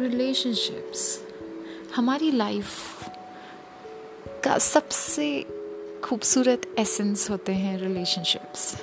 Relationships 0.00 1.20
हमारी 1.96 2.30
life 2.30 2.68
का 4.44 4.58
सबसे 4.58 5.46
खूबसूरत 6.04 6.74
एसेंस 6.78 7.30
होते 7.30 7.52
हैं 7.52 7.78
रिलेशनशिप्स 7.78 8.76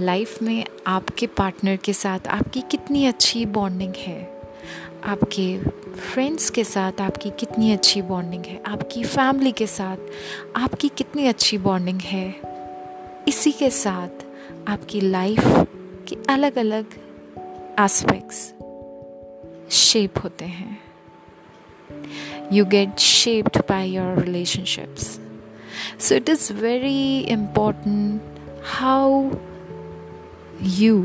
लाइफ 0.00 0.42
में 0.42 0.64
आपके 0.86 1.26
पार्टनर 1.26 1.76
के 1.76 1.92
साथ 1.92 2.28
आपकी 2.28 2.60
कितनी 2.60 3.06
अच्छी 3.06 3.46
बॉन्डिंग 3.46 3.94
है? 3.96 4.42
आपके 5.04 5.58
फ्रेंड्स 5.94 6.50
के 6.50 6.64
साथ 6.64 7.00
आपकी 7.00 7.30
कितनी 7.30 7.72
अच्छी 7.72 8.02
बॉन्डिंग 8.02 8.44
है? 8.44 8.62
आपकी 8.66 9.04
फैमिली 9.04 9.52
के 9.52 9.66
साथ 9.66 9.96
आपकी 10.56 10.88
कितनी 10.88 11.26
अच्छी 11.26 11.58
बॉन्डिंग 11.58 12.00
है? 12.00 12.40
इसी 13.28 13.52
के 13.52 13.70
साथ 13.70 14.24
आपकी 14.68 15.00
लाइफ 15.00 15.40
के 16.08 16.16
अलग 16.28 16.58
अलग 16.58 16.86
एस्पेक्ट्स 17.80 18.54
शेप 19.90 20.18
होते 20.24 20.44
हैं 20.44 20.78
you 22.52 22.64
get 22.74 22.98
shaped 22.98 23.58
by 23.68 23.90
your 23.90 24.18
relationships 24.18 25.18
so 26.00 26.14
it 26.14 26.28
is 26.28 26.52
very 26.62 27.18
important 27.36 28.38
how 28.76 29.30
you 30.78 30.96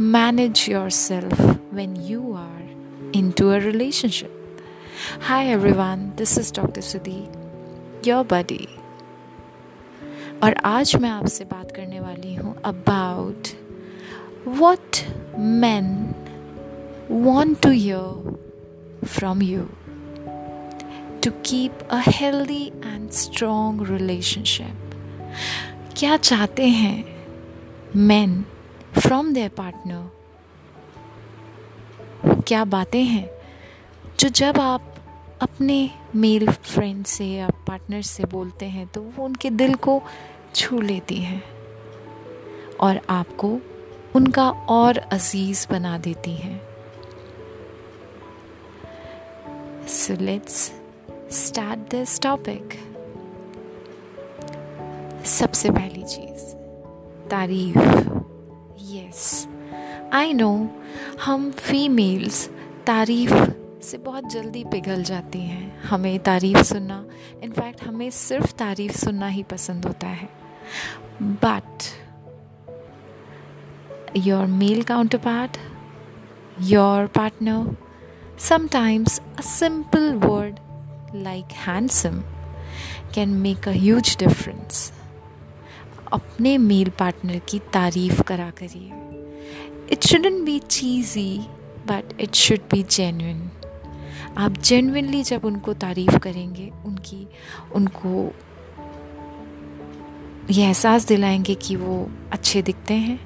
manage 0.00 0.66
yourself 0.90 1.40
when 1.74 1.96
you 2.06 2.32
are 2.34 2.56
in 3.14 3.26
into 3.26 3.50
a 3.50 3.60
relationship. 3.60 4.32
Hi 5.20 5.46
everyone, 5.46 6.12
this 6.16 6.36
is 6.38 6.50
Dr. 6.50 6.82
Sudhi, 6.82 7.20
your 8.02 8.24
buddy. 8.24 8.66
और 10.42 10.54
आज 10.64 10.94
मैं 10.96 11.10
आपसे 11.10 11.44
बात 11.44 11.70
करने 11.76 12.00
वाली 12.00 12.34
हूँ 12.34 12.54
about 12.64 13.48
what 14.58 14.96
man 15.38 15.86
want 17.10 17.60
to 17.60 17.70
hear 17.70 18.38
from 19.06 19.42
you 19.42 19.62
to 21.24 21.30
keep 21.30 21.78
a 21.90 22.02
healthy 22.06 22.66
and 22.66 23.10
strong 23.10 23.90
relationship 23.90 24.90
क्या 25.96 26.16
चाहते 26.16 26.66
हैं 26.66 27.26
मैन 27.96 28.44
फ्रॉम 28.98 29.32
देयर 29.32 29.48
पार्टनर 29.48 30.10
क्या 32.42 32.64
बातें 32.64 33.04
हैं 33.04 33.30
जो 34.20 34.28
जब 34.28 34.60
आप 34.60 34.94
अपने 35.40 35.90
मेल 36.14 36.50
फ्रेंड 36.50 37.04
से 37.04 37.26
या 37.26 37.48
पार्टनर 37.48 38.02
से 38.02 38.24
बोलते 38.24 38.66
हैं 38.66 38.86
तो 38.86 39.00
वो 39.02 39.24
उनके 39.24 39.50
दिल 39.50 39.74
को 39.74 40.02
छू 40.54 40.80
लेती 40.80 41.16
हैं 41.16 41.42
और 42.80 43.00
आपको 43.10 43.58
उनका 44.16 44.50
और 44.50 44.98
अज़ीज़ 44.98 45.66
बना 45.70 45.98
देती 45.98 46.32
हैं। 46.36 46.65
So 49.88 50.14
let's 50.20 50.72
start 51.32 51.80
this 51.80 52.20
topic 52.20 52.68
सबसे 55.24 55.70
पहली 55.70 56.02
चीज़, 56.02 56.54
तारीफ़। 57.28 57.78
यस 58.82 59.48
आई 60.12 60.32
नो 60.32 60.68
हम 61.24 61.50
फीमेल्स 61.50 62.48
तारीफ़ 62.86 63.34
से 63.82 63.98
बहुत 63.98 64.30
जल्दी 64.30 64.64
पिघल 64.64 65.02
जाती 65.02 65.40
हैं। 65.40 65.82
हमें 65.82 66.18
तारीफ़ 66.18 66.62
सुनना 66.62 67.04
इनफैक्ट 67.42 67.82
हमें 67.82 68.10
सिर्फ़ 68.10 68.52
तारीफ़ 68.52 68.92
सुनना 68.92 69.28
ही 69.28 69.42
पसंद 69.42 69.84
होता 69.84 70.06
है। 70.06 70.28
But 71.22 71.82
your 74.16 74.46
male 74.46 74.82
counterpart 75.18 75.56
your 76.60 77.06
partner 77.06 77.76
sometimes 78.38 79.20
a 79.38 79.42
simple 79.42 80.12
word 80.12 80.56
like 81.14 81.44
handsome 81.44 82.20
can 83.14 83.28
make 83.28 83.68
a 83.68 83.72
huge 83.72 84.16
difference 84.18 84.92
अपने 86.12 86.58
मेल 86.58 86.90
पार्टनर 86.90 87.38
की 87.38 87.58
तारीफ़ 87.58 88.22
करा 88.22 88.50
करिए। 88.50 88.92
It 89.92 90.06
shouldn't 90.06 90.44
be 90.44 90.58
cheesy 90.58 91.38
but 91.86 92.20
it 92.20 92.34
should 92.34 92.58
be 92.58 92.82
genuine 92.82 93.50
आप 94.38 94.52
जेनविनली 94.52 95.22
जब 95.22 95.44
उनको 95.44 95.74
तारीफ़ 95.74 96.18
करेंगे, 96.18 96.72
उनकी, 96.86 97.28
उनको 97.74 98.34
ये 100.50 100.64
एहसास 100.64 101.06
दिलाएँगे 101.06 101.54
कि 101.54 101.76
वो 101.76 102.10
अच्छे 102.32 102.62
दिखते 102.62 102.94
हैं 102.94 103.20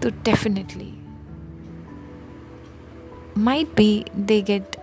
तो 0.00 0.10
definitely 0.10 0.92
might 3.38 3.68
be 3.76 4.04
they 4.16 4.42
get 4.42 4.76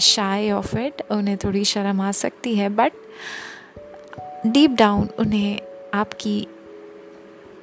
shy 0.00 0.50
of 0.50 0.78
it 0.78 1.02
उन्हें 1.10 1.36
थोड़ी 1.36 1.64
शर्म 1.64 2.00
आ 2.00 2.12
सकती 2.12 2.54
है 2.54 2.68
बट 2.68 2.92
डीप 4.46 4.70
डाउन 4.70 5.08
उन्हें 5.18 5.60
आपकी, 5.94 6.46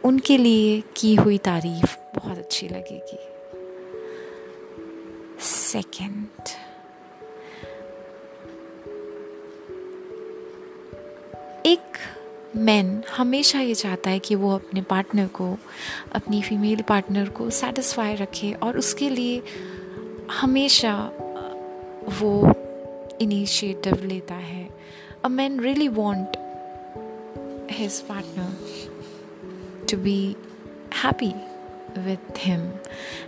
उनके 0.04 0.38
लिए 0.38 0.84
की 0.98 1.16
हुई 1.16 1.38
तारीफ़ 1.38 1.96
बहुत 2.16 2.38
अच्छी 2.38 2.68
लगेगी। 2.68 3.18
सेकंड 5.42 6.28
एक 11.66 11.98
मैन 12.56 13.04
हमेशा 13.18 13.60
ये 13.60 13.76
चाहता 13.76 14.10
है 14.10 14.20
कि 14.20 14.36
वो 14.36 14.54
अपने 14.56 14.82
पार्टनर 14.82 15.28
को, 15.28 15.58
अपनी 16.14 16.42
फीमेल 16.42 16.82
पार्टनर 16.82 17.30
को 17.30 17.50
सेटिस्फाई 17.50 18.16
रखे 18.16 18.54
और 18.54 18.78
उसके 18.78 19.10
लिए 19.10 19.42
हमेशा 20.32 21.12
वो 22.10 22.54
इनिशिएटिव 23.22 24.04
लेता 24.04 24.36
है 24.36 24.70
a 25.26 25.28
man 25.28 25.60
really 25.60 25.88
want 25.88 26.38
his 27.72 28.00
partner 28.02 28.92
to 29.88 29.98
be 29.98 30.36
happy 30.90 31.36
with 31.96 32.38
him 32.38 32.62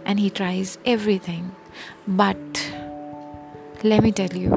and 0.06 0.20
he 0.20 0.30
tries 0.32 0.80
everything. 0.84 1.52
But 2.08 2.62
let 3.84 4.02
me 4.02 4.12
tell 4.12 4.36
you, 4.36 4.52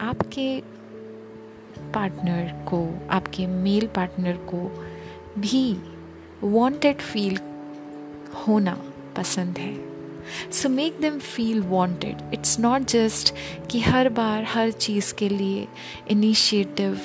आपके 0.00 0.60
पार्टनर 1.94 2.52
को 2.68 2.80
आपके 3.10 3.46
मेल 3.46 3.86
पार्टनर 3.86 4.36
को 4.52 4.60
भी 5.38 5.62
वांटेड 6.44 7.00
फील 7.00 7.38
होना 8.34 8.78
पसंद 9.16 9.58
है 9.58 9.74
So 10.51 10.69
make 10.69 10.99
them 11.01 11.19
feel 11.19 11.61
wanted 11.67 12.33
it's 12.33 12.59
not 12.59 12.87
just 12.89 13.33
कि 13.71 13.79
हर 13.81 14.09
बार 14.19 14.43
हर 14.53 14.71
चीज़ 14.71 15.13
के 15.13 15.29
लिए 15.29 15.67
इनिशिएटिव 16.11 16.99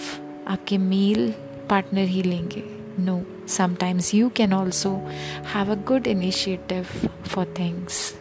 आपके 0.49 0.79
मेल 0.79 1.33
पार्टनर 1.71 2.07
ही 2.09 2.23
लेंगे 2.23 2.63
No, 2.99 3.25
sometimes 3.47 4.13
you 4.13 4.29
can 4.31 4.53
also 4.53 4.99
have 5.45 5.69
a 5.69 5.77
good 5.77 6.09
initiative 6.09 6.89
for 7.23 7.45
things. 7.45 8.17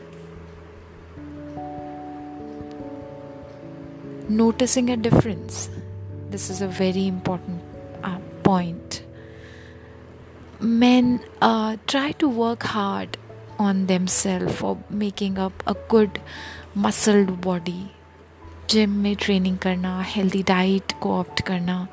Noticing 4.29 4.91
a 4.91 4.97
difference. 4.97 5.69
This 6.29 6.51
is 6.51 6.61
a 6.61 6.67
very 6.67 7.07
important 7.07 7.63
uh, 8.03 8.19
point. 8.43 9.03
Men 10.59 11.21
uh, 11.41 11.77
try 11.87 12.11
to 12.11 12.29
work 12.29 12.61
hard 12.61 13.17
on 13.62 13.86
themselves 13.86 14.60
for 14.60 14.76
making 15.02 15.38
up 15.38 15.66
a 15.66 15.74
good 15.88 16.22
muscled 16.76 17.34
body. 17.48 17.82
Gym 18.70 18.90
में 19.02 19.14
training 19.20 19.56
करना 19.58 20.00
healthy 20.06 20.42
diet 20.48 20.92
को 21.02 21.12
opt 21.12 21.40
करना, 21.46 21.86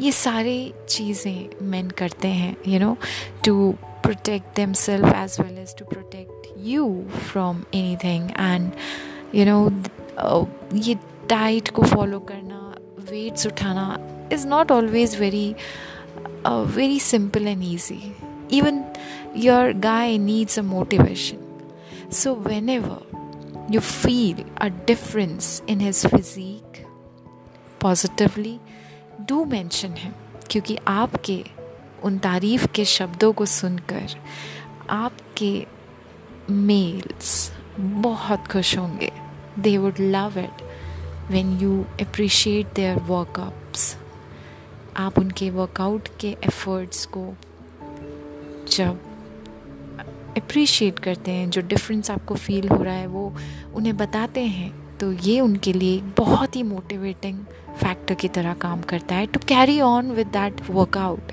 ये 0.00 0.12
सारे 0.12 0.54
चीज़ें 0.88 1.64
man 1.70 1.90
करते 1.98 2.28
हैं 2.28 2.56
you 2.68 2.78
know 2.80 2.96
to 3.44 3.72
protect 4.02 4.56
themself 4.82 5.06
as 5.16 5.36
well 5.40 5.58
as 5.58 5.74
to 5.78 5.84
protect 5.84 6.46
you 6.66 6.86
from 7.32 7.62
anything 8.04 8.30
and 8.30 8.70
you 9.34 9.44
know 9.46 9.58
ये 10.74 10.94
डाइट 11.30 11.68
को 11.68 11.82
फॉलो 11.82 12.18
करना 12.30 12.60
वेट्स 13.10 13.46
उठाना 13.46 13.86
is 14.32 14.46
not 14.48 14.72
always 14.72 15.18
very 15.20 15.54
very 16.46 16.98
simple 17.00 17.48
and 17.48 17.62
easy 17.64 18.00
even 18.52 18.82
guy 19.72 20.18
needs 20.18 20.58
a 20.58 20.62
motivation 20.62 21.36
so 22.12 22.34
whenever 22.68 23.12
you 23.62 23.80
feel 23.80 24.40
a 24.60 24.70
difference 24.70 25.46
in 25.68 25.80
his 25.80 26.04
physique 26.04 26.80
positively, 27.80 28.60
do 29.28 29.44
mention 29.44 29.94
him. 29.94 30.12
क्योंकि 30.50 30.78
आपके 30.88 31.44
उन 32.02 32.18
तारीफ़ 32.18 32.66
के 32.66 32.84
शब्दों 32.84 33.32
को 33.32 33.46
सुनकर 33.46 34.08
आपके 34.90 35.66
मेल्स 36.50 37.52
बहुत 37.80 38.46
खुश 38.46 38.78
होंगे। 38.78 39.12
They 39.58 39.78
would 39.78 39.94
love 40.00 40.32
it 40.38 40.62
when 41.32 41.58
you 41.58 41.84
appreciate 42.00 42.66
their 42.74 42.96
workups 42.96 43.96
आप 44.96 45.18
उनके 45.18 45.50
वर्कआउट 45.50 46.08
के 46.20 46.28
एफर्ट्स 46.28 47.06
को 47.06 47.34
जब 48.68 49.11
अप्रिशिएट 50.36 50.98
करते 50.98 51.30
हैं, 51.30 51.50
जो 51.50 51.62
डिफरेंस 51.62 52.10
आपको 52.10 52.34
फील 52.34 52.68
हो 52.68 52.82
रहा 52.82 52.94
है, 52.94 53.06
वो 53.06 53.34
उन्हें 53.74 53.96
बताते 53.96 54.40
हैं। 54.40 54.70
तो 54.98 55.12
ये 55.12 55.40
उनके 55.40 55.72
लिए 55.72 55.96
एक 55.96 56.12
बहुत 56.18 56.56
ही 56.56 56.62
मोटिवेटिंग 56.62 57.38
फैक्टर 57.76 58.14
की 58.14 58.28
तरह 58.28 58.54
काम 58.54 58.82
करता 58.82 59.14
है 59.14 59.26
to 59.26 59.40
carry 59.48 59.80
on 59.80 60.10
with 60.10 60.26
that 60.26 60.60
workout 60.70 61.32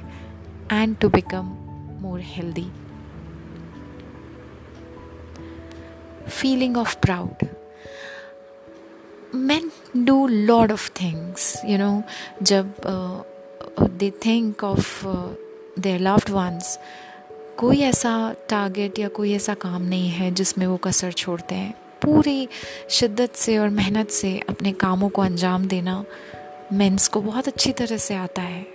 and 0.72 0.98
to 0.98 1.10
become 1.10 1.51
more 2.01 2.19
healthy 2.19 2.66
feeling 6.30 6.78
of 6.78 6.96
proud 6.96 7.46
man 9.36 9.72
do 9.98 10.28
lot 10.28 10.72
of 10.72 10.90
things 11.01 11.62
you 11.66 11.78
know 11.78 11.92
जब 12.44 12.74
they 13.81 14.12
think 14.25 14.63
of 14.63 15.06
their 15.80 16.00
loved 16.00 16.30
ones 16.30 16.78
कोई 17.60 17.80
ऐसा 17.80 18.36
टारगेट 18.50 19.00
या 19.00 19.08
कोई 19.08 19.34
ऐसा 19.34 19.54
काम 19.54 19.82
नहीं 19.82 20.10
है 20.10 20.32
जिसमें 20.32 20.68
वो 20.68 20.78
कसर 20.78 21.12
छोड़ते 21.12 21.56
हैं। 21.56 21.74
पूरी 22.02 22.48
शिद्दत 22.90 23.32
से 23.32 23.58
और 23.58 23.70
मेहनत 23.70 24.10
से 24.10 24.42
अपने 24.50 24.72
कामों 24.72 25.10
को 25.10 25.22
अंजाम 25.22 25.66
देना 25.68 26.06
मेंस 26.74 27.08
को 27.08 27.22
बहुत 27.22 27.48
अच्छी 27.48 27.72
तरह 27.72 27.98
से 27.98 28.16
आता 28.16 28.42
है। 28.42 28.68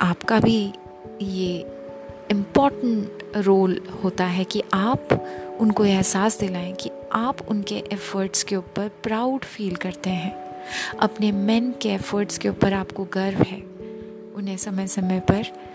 आपका 0.00 0.40
भी 0.40 0.72
ये 1.22 1.58
इंपॉर्टेंट 2.30 3.22
रोल 3.36 3.80
होता 4.04 4.24
है 4.24 4.44
कि 4.44 4.62
आप 4.74 5.08
उनको 5.60 5.84
एहसास 5.84 6.40
दिलाएँ 6.40 6.72
कि 6.72 6.90
आप 7.12 7.36
उनके 7.48 7.84
एफ़र्ट्स 7.92 8.42
के 8.42 8.56
ऊपर 8.56 8.90
प्राउड 9.02 9.44
फील 9.44 9.76
करते 9.76 10.10
हैं। 10.10 10.64
अपने 11.00 11.32
मेन 11.32 11.74
के 11.82 11.88
एफ़र्ट्स 11.88 12.38
के 12.38 12.48
ऊपर 12.48 12.72
आपको 12.72 13.04
गर्व 13.04 13.38
है। 13.38 13.60
उन्हें 14.34 14.56
समय 14.56 14.86
समय 14.86 15.20
पर 15.20 15.65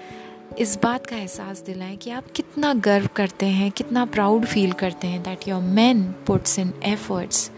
इस 0.59 0.79
बात 0.83 1.05
का 1.05 1.15
एहसास 1.15 1.61
दिलाएँ 1.61 1.97
कि 1.97 2.11
आप 2.11 2.25
कितना 2.35 2.73
गर्व 2.73 3.09
करते 3.15 3.45
हैं, 3.45 3.71
कितना 3.71 4.05
प्राउड 4.05 4.45
फील 4.45 4.71
करते 4.71 5.07
हैं 5.07 5.23
that 5.23 5.47
your 5.47 5.61
man 5.61 6.03
puts 6.03 6.59
in 6.59 6.73
efforts 6.83 7.51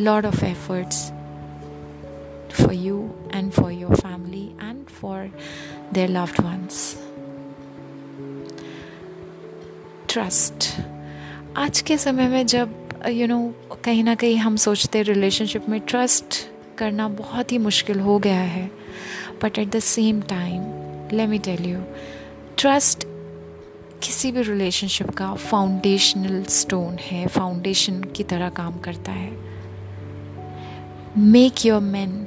lot 0.00 0.26
of 0.26 0.44
efforts 0.44 1.10
for 2.62 2.72
you 2.72 3.10
and 3.34 3.52
for 3.52 3.72
your 3.72 3.94
family 3.94 4.46
and 4.46 4.86
for 4.86 5.38
their 5.92 6.08
loved 6.08 6.40
ones 6.40 7.00
trust 10.08 10.80
आज 11.56 11.80
के 11.80 11.98
समय 11.98 12.28
में 12.28 12.46
जब 12.46 12.88
यू 13.08 13.26
नो 13.26 13.54
कहीं 13.84 14.04
ना 14.04 14.14
कहीं 14.14 14.36
हम 14.36 14.56
सोचते 14.56 15.02
रिलेशनशिप 15.02 15.68
में 15.68 15.80
ट्रस्ट 15.80 16.48
करना 16.78 17.08
बहुत 17.08 17.52
ही 17.52 17.58
मुश्किल 17.58 18.00
हो 18.00 18.18
गया 18.18 18.40
है 18.40 18.70
but 19.42 19.58
at 19.58 19.68
the 19.68 19.78
same 19.78 20.20
time 20.20 20.75
let 21.12 21.28
me 21.28 21.38
tell 21.38 21.64
you 21.64 21.80
trust 22.58 23.06
किसी 24.02 24.32
भी 24.32 24.42
रिलेशनशिप 24.42 25.10
का 25.10 25.34
फाउंडेशनल 25.34 26.42
स्टोन 26.44 26.96
है 27.02 27.26
फाउंडेशन 27.26 28.02
की 28.04 28.24
तरह 28.24 28.48
काम 28.48 28.78
करता 28.78 29.12
है। 29.12 29.30
Make 31.18 31.66
your 31.66 31.80
man 31.80 32.26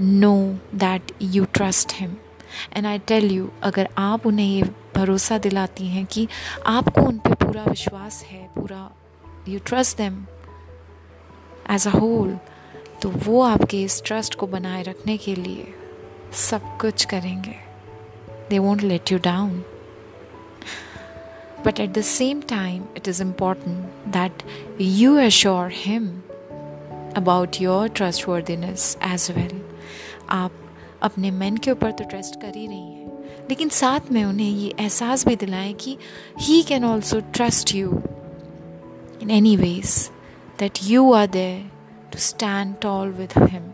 know 0.00 0.34
that 0.74 1.12
you 1.22 1.44
trust 1.44 1.92
him 1.94 2.16
and 2.76 2.86
I 2.86 2.98
tell 2.98 3.30
you 3.30 3.50
अगर 3.62 3.88
आप 3.98 4.26
उन्हें 4.26 4.46
ये 4.46 4.62
भरोसा 4.96 5.38
दिलाती 5.38 5.86
हैं 5.86 6.06
कि 6.06 6.28
आपको 6.66 7.00
उन 7.00 7.18
पर 7.18 7.34
पूरा 7.34 7.64
विश्वास 7.64 8.24
है, 8.24 8.44
पूरा 8.44 8.90
you 9.48 9.58
trust 9.58 9.96
them 9.98 10.24
as 11.70 11.86
a 11.86 11.90
whole 11.90 12.38
तो 13.02 13.08
वो 13.08 13.40
आपके 13.42 13.82
इस 13.82 14.02
ट्रस्ट 14.06 14.34
को 14.34 14.46
बनाए 14.46 14.82
रखने 14.82 15.16
के 15.16 15.34
लिए 15.34 15.74
सब 16.32 16.78
कुछ 16.78 17.04
करेंगे। 17.04 17.69
they 18.49 18.59
won't 18.59 18.83
let 18.83 19.11
you 19.11 19.19
down. 19.19 19.63
But 21.63 21.79
at 21.79 21.93
the 21.93 22.03
same 22.03 22.43
time, 22.43 22.87
it 22.95 23.07
is 23.07 23.19
important 23.19 24.11
that 24.11 24.43
you 24.77 25.17
assure 25.19 25.69
him 25.69 26.23
about 27.15 27.59
your 27.59 27.89
trustworthiness 27.89 28.97
as 29.01 29.31
well. 29.31 29.55
आप 30.29 30.51
अपने 31.03 31.31
मैन 31.31 31.57
के 31.57 31.71
ऊपर 31.71 31.91
तो 31.91 32.03
ट्रस्ट 32.09 32.41
कर 32.41 32.55
ही 32.55 32.67
रही 32.67 32.91
हैं 32.91 33.05
लेकिन 33.49 33.69
साथ 33.69 34.11
में 34.11 34.23
उन्हें 34.23 34.49
ये 34.49 34.73
एहसास 34.79 35.25
भी 35.27 35.35
दिलाएं 35.35 35.73
कि 35.83 35.97
he 36.41 36.61
can 36.69 36.85
also 36.85 37.19
trust 37.33 37.75
you 37.75 38.01
in 39.21 39.31
any 39.31 39.55
ways 39.57 39.97
that 40.59 40.79
you 40.83 41.11
are 41.13 41.27
there 41.27 41.69
to 42.13 42.19
stand 42.19 42.75
tall 42.81 43.11
with 43.19 43.33
him 43.37 43.71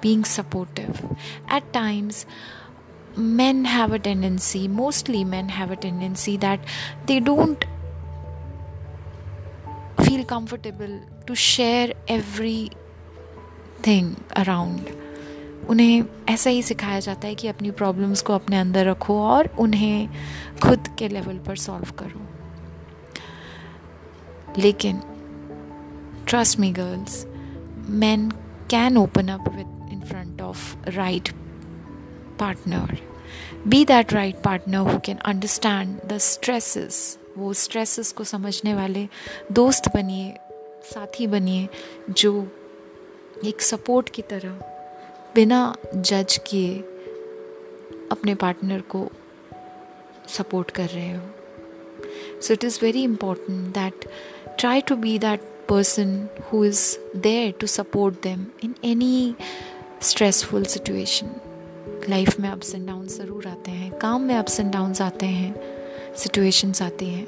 being 0.00 0.24
supportive. 0.24 1.04
At 1.48 1.72
times, 1.72 2.26
men 3.16 3.64
have 3.64 3.92
a 3.92 3.98
tendency, 3.98 4.68
mostly 4.68 5.24
men 5.24 5.48
have 5.48 5.70
a 5.70 5.76
tendency 5.76 6.36
that 6.36 6.60
they 7.06 7.20
don't 7.20 7.64
feel 10.04 10.24
comfortable 10.24 11.00
to 11.26 11.34
share 11.34 11.92
everything 12.08 12.76
around. 14.36 14.90
उन्हें 15.68 16.04
ऐसा 16.28 16.50
ही 16.50 16.62
सिखाया 16.62 17.00
जाता 17.00 17.28
है 17.28 17.34
कि 17.34 17.48
अपनी 17.48 17.70
problems 17.70 18.22
को 18.22 18.32
अपने 18.32 18.58
अंदर 18.58 18.86
रखो 18.86 19.20
और 19.22 19.46
उन्हें 19.58 20.08
खुद 20.62 20.88
के 20.98 21.08
लेवल 21.08 21.38
पर 21.38 21.56
सॉल्व 21.56 21.90
करो 21.98 22.20
लेकिन 24.58 25.00
trust 26.28 26.58
me 26.58 26.70
girls 26.72 27.26
man 27.88 28.30
can 28.70 28.96
open 28.96 29.28
up 29.28 29.48
with 29.48 29.77
of 30.50 30.64
right 30.96 31.30
partner 32.38 32.86
be 33.68 33.84
that 33.84 34.12
right 34.12 34.42
partner 34.42 34.82
who 34.90 34.98
can 35.08 35.24
understand 35.32 36.00
the 36.12 36.20
stresses 36.32 37.00
वो 37.38 37.52
स्ट्रेसेस 37.54 38.10
को 38.18 38.24
समझने 38.24 38.72
वाले 38.74 39.06
दोस्त 39.58 39.88
बनिए 39.94 40.32
साथी 40.84 41.26
बनिए 41.34 41.68
जो 42.20 42.32
एक 43.46 43.60
सपोर्ट 43.62 44.08
की 44.14 44.22
तरह 44.30 44.58
बिना 45.34 45.60
जज 45.94 46.38
किए 46.46 46.78
अपने 48.12 48.34
पार्टनर 48.42 48.80
को 48.94 49.08
सपोर्ट 50.36 50.70
कर 50.78 50.88
रहे 50.94 51.12
हो 51.12 52.40
so 52.42 52.54
it 52.54 52.64
is 52.64 52.78
very 52.82 53.02
important 53.02 53.74
that 53.74 54.08
try 54.58 54.80
to 54.80 54.96
be 54.96 55.18
that 55.18 55.40
person 55.68 56.28
who 56.46 56.64
is 56.64 56.98
there 57.14 57.52
to 57.52 57.68
support 57.68 58.22
them 58.22 58.52
in 58.60 58.74
any 58.82 59.36
stressful 60.02 60.64
situation 60.64 61.30
life 62.08 62.40
में 62.40 62.48
अप्स 62.48 62.74
एंड 62.74 62.86
डाउन 62.86 63.06
ज़रूर 63.06 63.46
आते 63.46 63.70
हैं, 63.70 63.92
काम 63.92 64.22
में 64.22 64.34
अप्स 64.34 64.60
एंड 64.60 64.72
डाउन्स 64.72 65.02
आते 65.02 65.26
हैं 65.26 65.54
सिचुएशंस 66.16 66.82
आती 66.82 67.06
हैं। 67.06 67.26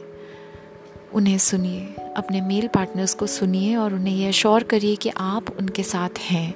उन्हें 1.15 1.39
सुनिए, 1.39 1.81
अपने 2.17 2.41
मेल 2.41 2.69
पार्टनर्स 2.69 3.15
को 3.15 3.27
सुनिए 3.27 3.77
और 3.77 3.95
उन्हें 3.95 4.17
यह 4.17 4.31
श्योर 4.31 4.63
करिए 4.63 4.97
कि 4.97 5.11
आप 5.17 5.51
उनके 5.51 5.83
साथ 5.83 6.19
हैं। 6.19 6.55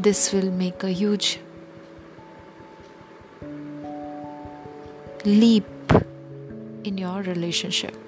This 0.00 0.34
will 0.34 0.50
make 0.50 0.84
a 0.84 0.88
huge 0.88 1.38
leap 5.26 5.88
in 6.86 6.98
your 6.98 7.22
relationship 7.22 8.04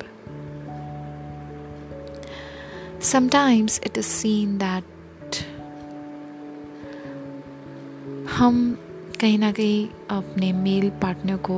sometimes 3.02 3.78
it 3.78 3.96
is 3.96 4.06
seen 4.06 4.58
that 4.58 4.84
हम 8.40 8.78
कहीं 9.20 9.38
ना 9.38 9.50
कहीं 9.52 9.88
अपने 10.10 10.52
मेल 10.52 10.88
पार्टनर 10.90 11.36
को 11.36 11.56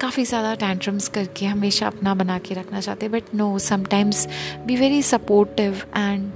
काफ़ी 0.00 0.24
ज़्यादा 0.24 0.54
टेंट्रम्स 0.54 1.08
करके 1.08 1.46
हमेशा 1.46 1.86
अपना 1.86 2.14
बना 2.14 2.38
के 2.38 2.54
रखना 2.54 2.80
चाहते 2.80 3.08
but 3.08 3.34
no 3.34 3.58
sometimes 3.58 4.26
be 4.66 4.76
very 4.76 5.02
supportive 5.02 5.82
and 5.96 6.32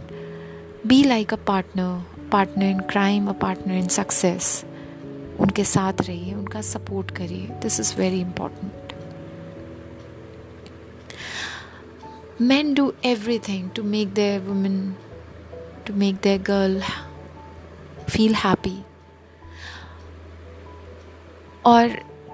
be 0.87 1.03
like 1.05 1.33
a 1.33 1.37
partner 1.47 2.29
partner 2.33 2.65
in 2.65 2.81
crime 2.81 3.29
a 3.29 3.33
partner 3.33 3.75
in 3.75 3.89
success 3.89 4.65
उनके 5.41 5.65
साथ 5.65 6.01
रहिए, 6.01 6.35
उनका 6.35 6.61
सपोर्ट 6.63 7.11
करिए। 7.11 7.47
This 7.63 7.81
is 7.81 7.95
very 7.99 8.21
important 8.21 8.93
men 12.41 12.75
do 12.75 12.85
everything 13.09 13.67
to 13.75 13.83
make 13.91 14.15
their 14.15 14.39
women 14.47 14.79
to 15.87 15.93
make 15.93 16.21
their 16.23 16.39
girl 16.39 16.81
feel 18.09 18.35
happy. 18.35 18.77
और 21.67 21.91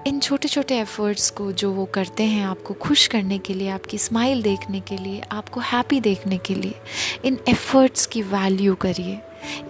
इन 0.07 0.19
छोटे 0.19 0.47
छोटे 0.47 0.77
efforts 0.79 1.29
को 1.29 1.51
जो 1.51 1.71
वो 1.71 1.85
करते 1.85 2.23
हैं 2.23 2.45
आपको 2.45 2.73
खुश 2.73 3.07
करने 3.07 3.37
के 3.37 3.53
लिए, 3.53 3.69
आपकी 3.69 3.97
स्माइल 3.97 4.41
देखने 4.41 4.79
के 4.79 4.97
लिए, 4.97 5.21
आपको 5.21 5.59
हैप्पी 5.59 5.99
देखने 5.99 6.37
के 6.37 6.55
लिए, 6.55 6.75
इन 7.25 7.37
एफ़र्ट्स 7.47 8.05
की 8.05 8.21
वैल्यू 8.21 8.75
करिए। 8.75 9.19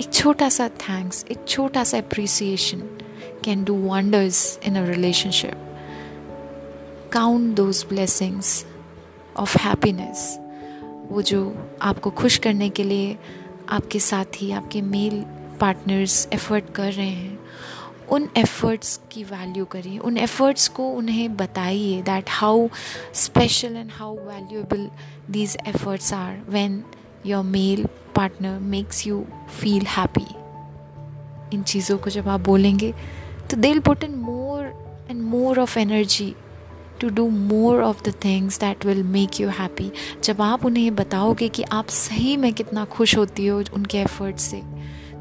एक 0.02 0.14
छोटा 0.14 0.50
सा 0.50 0.68
थैंक्स 0.70 1.26
एक 1.32 1.46
छोटा 1.48 1.84
सा 1.84 1.98
appreciation 1.98 2.80
can 3.44 3.64
do 3.64 3.76
wonders 3.76 4.60
in 4.64 4.76
a 4.76 4.86
relationship 4.88 5.68
count 7.14 7.56
those 7.56 7.86
blessings 7.90 8.66
of 9.38 9.58
happiness 9.58 10.38
वो 11.12 11.22
जो 11.22 11.70
आपको 11.82 12.10
खुश 12.10 12.38
करने 12.38 12.70
के 12.70 12.84
लिए 12.84 13.18
आपके 13.72 14.00
साथी, 14.00 14.52
आपके 14.52 14.82
मेल 14.82 15.24
पार्टनर्स 15.60 16.28
एफर्ट 16.34 16.74
कर 16.76 16.92
रहे 16.94 17.10
हैं, 17.10 17.40
उन 18.12 18.28
एफ़र्ट्स 18.38 19.00
की 19.12 19.24
वैल्यू 19.24 19.66
करिए। 19.66 19.98
उन 19.98 20.18
एफ़र्ट्स 20.18 20.68
को 20.68 20.88
उन्हें 20.90 21.38
बताइए 21.38 22.02
that 22.02 22.30
how 22.30 22.68
special 23.16 23.76
and 23.76 23.92
how 23.92 24.16
valuable 24.16 24.90
these 25.32 25.58
efforts 25.68 26.14
are 26.14 26.42
when 26.50 26.84
your 27.26 27.44
male 27.44 27.86
partner 28.16 28.60
makes 28.60 29.08
you 29.08 29.26
feel 29.60 29.86
happy 29.88 30.28
in 31.56 31.64
चीज़ों 31.64 31.98
को 31.98 32.10
जब 32.10 32.28
आप 32.28 32.40
बोलेंगे 32.40 32.94
तो 33.52 33.58
दिल 33.58 33.80
put 33.80 34.04
in 34.04 34.16
more 34.16 34.66
and 35.10 35.22
more 35.22 35.60
of 35.60 35.80
energy 35.80 36.34
to 37.02 37.10
do 37.10 37.30
more 37.30 37.82
of 37.82 38.04
the 38.04 38.14
things 38.26 38.60
that 38.60 38.86
will 38.86 39.04
make 39.04 39.42
you 39.42 39.50
happy 39.50 39.92
जब 40.24 40.42
आप 40.42 40.66
उन्हें 40.66 40.84
ये 40.84 40.92
बताओगे 40.92 41.50
कि 41.50 41.64
आप 41.64 41.88
सही 41.88 42.38
में 42.38 42.54
कितना 42.54 42.86
खुश 42.86 43.18
होती 43.18 43.48
हो 43.48 43.64
उनके 43.74 43.98
एफर्ट 43.98 44.38
से 44.38 44.62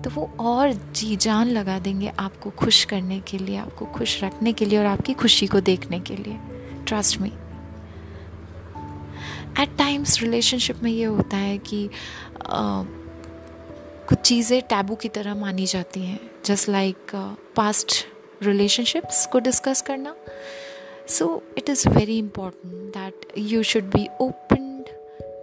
तो 0.03 0.11
वो 0.11 0.31
और 0.41 0.73
जी 0.73 1.17
जान 1.17 1.49
लगा 1.49 1.79
देंगे 1.79 2.13
आपको 2.19 2.51
खुश 2.51 2.85
करने 2.85 3.21
के 3.21 3.39
लिए 3.39 3.57
आपको 3.57 3.87
खुश 3.87 4.23
रखने 4.25 4.53
के 4.53 4.65
लिए 4.65 4.79
और 4.79 4.87
आपकी 4.87 5.15
खुशी 5.15 5.47
को 5.47 5.61
देखने 5.61 6.01
के 6.01 6.17
लिए। 6.17 6.39
Trust 6.87 7.21
me 7.21 7.33
at 9.63 9.77
times 9.79 10.21
relationship 10.23 10.83
में 10.83 10.91
ये 10.91 11.05
होता 11.05 11.37
है 11.37 11.59
कि 11.59 11.87
आ, 12.47 12.83
कुछ 14.09 14.19
चीज़ें 14.19 14.61
टैबू 14.63 14.95
की 14.95 15.09
तरह 15.09 15.35
मानी 15.35 15.67
जाती 15.67 16.01
हैं। 16.01 16.21
जस्ट 16.45 16.69
लाइक 16.69 17.13
पास्ट 17.57 17.93
रिलेशनशिप्स 18.43 19.27
को 19.27 19.39
डिस्कस 19.39 19.83
करना। 19.83 20.15
So 21.11 21.43
it 21.59 21.69
is 21.69 21.89
very 21.89 22.19
important 22.19 22.75
that 22.75 23.27
you 23.39 23.63
should 23.63 23.85
be 23.85 24.09
open 24.21 24.85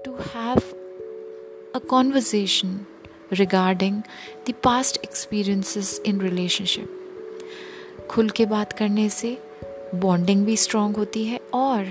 to 0.05 0.11
have 0.11 0.57
a 1.75 1.79
conversation 1.79 2.85
regarding 3.33 3.95
the 4.45 4.53
past 4.67 4.97
experiences 5.03 5.89
in 6.09 6.19
relationship. 6.19 6.85
खुल 8.09 8.29
के 8.29 8.45
बात 8.45 8.73
करने 8.73 9.09
से 9.09 9.37
बॉन्डिंग 9.95 10.45
भी 10.45 10.57
स्ट्रॉन्ग 10.57 10.97
होती 10.97 11.25
है 11.25 11.39
और 11.53 11.87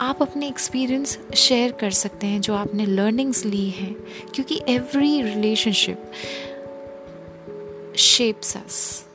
आप 0.00 0.22
अपने 0.22 0.48
एक्सपीरियंस 0.48 1.18
शेयर 1.36 1.72
कर 1.72 1.90
सकते 1.90 2.26
हैं 2.26 2.40
जो 2.40 2.54
आपने 2.54 2.86
लर्निंग्स 2.86 3.44
ली 3.44 3.68
हैं, 3.70 3.94
क्योंकि 4.34 4.60
एवरी 4.68 5.22
रिलेशनशिप 5.22 6.12
शेप्स 7.96 8.56
अस 8.56 9.06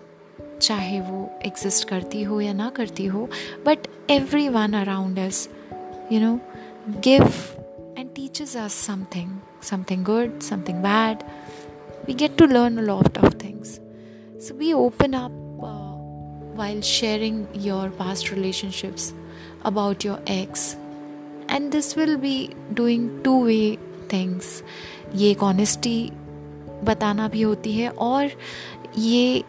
चाहे 0.62 1.00
वो 1.02 1.30
एग्जिस्ट 1.46 1.88
करती 1.90 2.24
हो 2.24 2.40
या 2.42 2.54
ना 2.54 2.70
करती 2.70 3.06
हो 3.06 3.28
but 3.66 3.88
everyone 4.50 4.74
around 4.74 5.20
us 5.20 5.48
you 6.12 6.20
know 6.20 6.40
give 7.04 7.24
and 7.98 8.10
teachers 8.16 8.56
are 8.58 8.70
something 8.70 9.38
something 9.64 10.06
good 10.06 10.40
something 10.42 10.80
bad 10.84 11.24
we 12.08 12.14
get 12.14 12.38
to 12.38 12.46
learn 12.46 12.80
lot 12.84 13.18
of 13.18 13.36
things 13.44 13.80
so 14.48 14.56
we 14.56 14.72
open 14.74 15.14
up 15.14 15.44
while 16.58 16.82
sharing 16.82 17.46
your 17.58 17.90
past 17.90 18.34
relationships 18.34 19.14
about 19.66 20.06
your 20.06 20.32
ex 20.32 20.74
and 21.52 21.72
this 21.72 21.98
will 21.98 22.16
be 22.16 22.38
doing 22.72 23.10
two 23.24 23.44
way 23.44 23.78
things 24.14 24.62
ये 25.16 25.30
एक 25.32 25.44
honesty 25.44 26.00
बताना 26.84 27.28
भी 27.28 27.42
होती 27.42 27.74
है 27.74 27.90
और 27.90 28.32
ये 28.98 29.44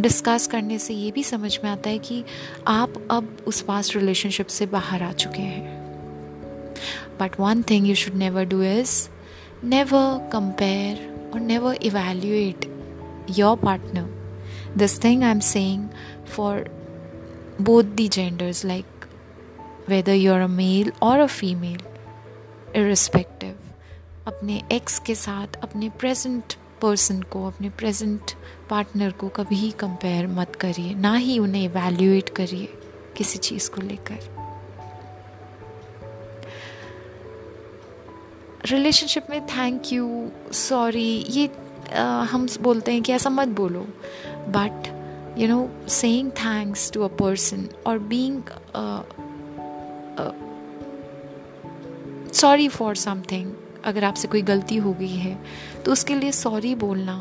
discuss 0.00 0.46
करने 0.46 0.78
से 0.78 0.94
ये 0.94 1.10
भी 1.10 1.22
समझ 1.22 1.58
में 1.64 1.70
आता 1.70 1.90
है 1.90 1.98
कि 1.98 2.24
आप 2.66 3.08
अब 3.10 3.36
उस 3.46 3.60
पास 3.60 3.96
रिलेशनशिप 3.96 4.46
से 4.46 4.66
बाहर 4.66 5.02
आ 5.02 5.12
चुके 5.12 5.42
हैं। 5.42 5.86
But 7.20 7.40
one 7.40 7.62
thing 7.62 7.88
you 7.88 7.94
should 7.94 8.14
never 8.14 8.44
do 8.44 8.62
is 8.62 9.08
never 9.64 10.30
compare 10.32 11.30
और 11.34 11.40
never 11.40 11.74
evaluate 11.74 12.64
your 13.38 13.56
partner 13.56 14.16
this 14.76 15.04
thing 15.04 15.22
I 15.22 15.30
am 15.30 15.40
saying 15.40 15.88
for 16.26 16.56
both 17.60 17.84
the 17.84 18.08
genders 18.08 18.64
like 18.64 18.84
whether 19.88 20.12
you 20.12 20.32
a 20.32 20.46
male 20.46 20.92
और 21.02 21.18
अ 21.18 21.26
फीमेल 21.26 21.78
इरिस्पेक्टिव 22.76 23.54
अपने 24.26 24.62
x 24.72 24.98
के 24.98 25.14
साथ, 25.14 25.56
अपने 25.62 25.88
present 25.88 26.54
person 26.82 27.20
को 27.22 27.46
अपने 27.46 27.70
present 27.70 28.32
partner 28.70 29.10
को 29.10 29.28
कभी 29.28 29.70
कंपेयर 29.70 30.26
मत 30.26 30.56
करिए 30.56 30.94
ना 30.94 31.14
ही 31.16 31.38
उन्हें 31.38 31.64
इवेल्यूएट 31.64 32.28
करिए 32.28 32.68
किसी 33.16 33.38
चीज़ 33.38 33.70
को 33.70 33.80
लेकर। 33.80 34.18
रिलेशनशिप 38.70 39.26
में 39.30 39.46
थैंक 39.46 39.92
यू 39.92 40.30
सॉरी 40.52 41.08
ये 41.30 41.50
आ, 41.94 42.22
हम 42.22 42.46
बोलते 42.60 42.92
हैं 42.92 43.02
कि 43.02 43.12
ऐसा 43.12 43.30
मत 43.30 43.48
बोलो। 43.48 43.86
But 44.48 44.94
you 45.38 45.48
know 45.48 45.68
saying 45.88 46.30
thanks 46.30 46.90
to 46.92 47.02
a 47.02 47.08
person 47.08 47.68
और 47.86 47.98
बीइंग 47.98 48.42
सॉरी 52.32 52.68
फॉर 52.68 52.94
समथिंग 52.94 53.52
अगर 53.84 54.04
आपसे 54.04 54.28
कोई 54.28 54.42
गलती 54.42 54.76
हो 54.76 54.92
गई 54.92 55.16
है 55.16 55.38
तो 55.86 55.92
उसके 55.92 56.14
लिए 56.14 56.30
सॉरी 56.32 56.74
बोलना 56.74 57.14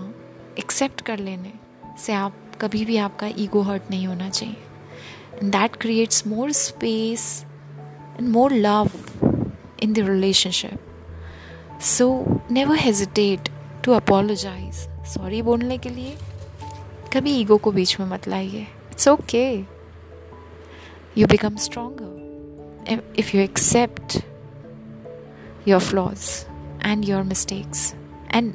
एक्सेप्ट 0.59 1.01
कर 1.01 1.19
लेने 1.19 1.51
से 1.99 2.13
आप, 2.13 2.35
कभी 2.61 2.83
भी 2.85 2.97
आपका 2.97 3.27
ईगो 3.37 3.61
हर्ट 3.61 3.81
नहीं 3.89 4.07
होना 4.07 4.29
चाहिए। 4.29 5.49
That 5.49 5.75
creates 5.75 6.25
more 6.27 6.51
space 6.51 7.45
and 8.17 8.29
more 8.29 8.53
love 8.53 8.89
in 9.83 9.93
the 9.93 9.99
relationship 9.99 11.81
so 11.81 12.07
never 12.51 12.77
hesitate 12.77 13.49
to 13.85 13.91
apologise 13.91 14.75
sorry 15.13 15.41
बोलने 15.41 15.77
के 15.77 15.89
लिए 15.89 16.15
कभी 17.13 17.31
ईगो 17.39 17.57
को 17.57 17.71
बीच 17.71 17.99
में 17.99 18.07
मत 18.07 18.27
लाइए। 18.27 18.61
It's 18.91 19.07
okay 19.07 19.45
you 21.17 21.27
become 21.27 21.55
stronger 21.57 23.13
if 23.19 23.35
you 23.35 23.43
accept 23.43 24.17
your 25.67 25.81
flaws 25.81 26.27
and 26.85 27.05
your 27.09 27.23
mistakes 27.23 27.93
and 28.35 28.53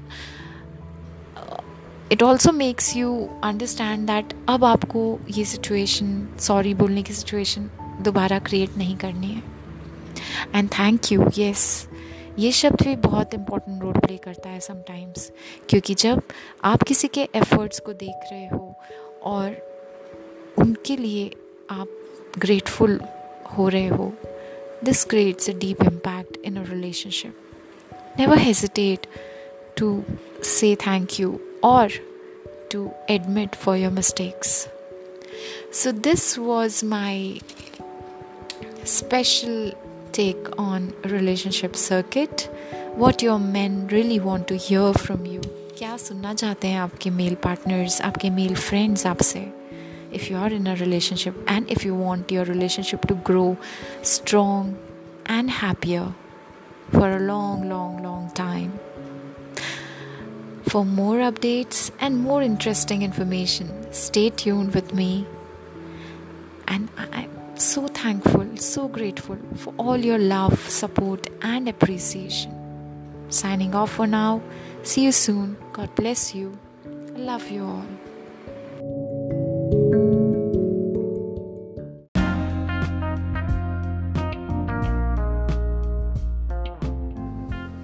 it 2.13 2.23
also 2.23 2.53
makes 2.53 2.97
you 2.97 3.29
understand 3.45 4.07
that 4.07 4.35
अब 4.49 4.65
आपको 4.65 5.19
ये 5.31 5.45
सिचुएशन 5.45 6.29
सॉरी 6.41 6.75
बोलने 6.75 7.03
की 7.03 7.13
सिचुएशन 7.13 7.71
दोबारा 8.01 8.39
क्रिएट 8.39 8.77
नहीं 8.77 8.97
करनी 8.97 9.27
है। 9.27 9.43
एंड 10.55 10.69
थैंक 10.69 11.13
यू 11.13 11.31
येस 11.39 11.89
ये 12.39 12.53
शब्द 12.53 12.83
भी 12.83 12.97
बहुत 12.97 13.35
इम्पोर्टेंट 13.35 13.83
रोल 13.83 13.93
प्ले 13.93 14.17
करता 14.17 14.49
है 14.49 14.61
समटाइम्स 14.61 15.33
क्योंकि 15.69 15.95
जब 15.95 16.23
आप 16.65 16.83
किसी 16.83 17.09
के 17.09 17.29
एफर्ट्स 17.35 17.81
को 17.81 17.93
देख 17.93 18.33
रहे 18.33 18.49
हो 18.49 18.75
और 19.23 19.57
उनके 20.59 20.97
लिए 20.97 21.31
आप 21.71 21.89
ग्रेटफुल 22.39 23.01
हो 23.59 23.69
रहे 23.69 23.87
हो 23.87 24.13
this 24.85 25.05
creates 25.05 25.51
a 25.51 25.53
deep 25.53 25.83
impact 25.83 26.37
in 26.45 26.57
a 26.57 26.71
relationship 26.71 27.41
never 28.19 28.39
hesitate 28.39 29.07
to 29.80 30.04
से 30.44 30.76
थैंक 30.88 31.20
यू 31.20 31.40
और 31.64 31.92
to 32.74 32.92
admit 33.08 33.56
for 33.56 33.74
your 33.78 33.92
mistakes. 33.92 34.68
So, 35.72 35.92
this 35.92 36.38
was 36.38 36.84
my 36.84 37.40
special 38.84 39.74
take 40.12 40.50
on 40.58 40.94
relationship 41.04 41.76
circuit 41.76 42.50
what 42.96 43.22
your 43.22 43.38
men 43.40 43.88
really 43.88 44.20
want 44.20 44.48
to 44.48 44.58
hear 44.68 44.94
from 45.06 45.26
you 45.26 45.42
क्या 45.78 45.96
सुनना 45.98 46.34
चाहते 46.34 46.68
हैं 46.68 46.80
आपके 46.80 47.10
male 47.10 47.36
partners 47.44 48.02
आपके 48.02 48.30
male 48.30 48.56
friends 48.56 49.06
आपसे 49.08 49.46
if 50.18 50.30
you 50.32 50.38
are 50.38 50.52
in 50.58 50.68
a 50.68 50.76
relationship 50.82 51.42
and 51.54 51.72
if 51.76 51.84
you 51.86 51.96
want 52.04 52.32
your 52.32 52.46
relationship 52.46 53.08
to 53.12 53.16
grow 53.30 53.58
strong 54.14 54.76
and 55.38 55.50
happier 55.50 56.06
for 56.92 57.10
a 57.10 57.20
long, 57.20 57.68
long, 57.68 58.02
long 58.04 58.30
time. 58.32 58.80
For 60.70 60.84
more 60.84 61.18
updates 61.18 61.92
and 62.00 62.18
more 62.18 62.42
interesting 62.42 63.02
information, 63.02 63.70
stay 63.94 64.30
tuned 64.30 64.74
with 64.74 64.94
me. 64.94 65.26
And 66.68 66.90
I, 66.98 67.28
so 67.56 67.88
thankful, 67.88 68.58
so 68.58 68.88
grateful 68.88 69.38
for 69.56 69.74
all 69.78 69.98
your 69.98 70.18
love, 70.18 70.60
support, 70.70 71.30
and 71.42 71.70
appreciation. 71.70 72.52
Signing 73.30 73.76
off 73.76 73.92
for 73.92 74.08
now. 74.08 74.42
See 74.84 75.04
you 75.04 75.12
soon. 75.12 75.58
God 75.74 75.94
bless 75.96 76.36
you. 76.36 76.58
I 77.16 77.20
love 77.20 77.50
you 77.50 77.66
all. 77.66 77.86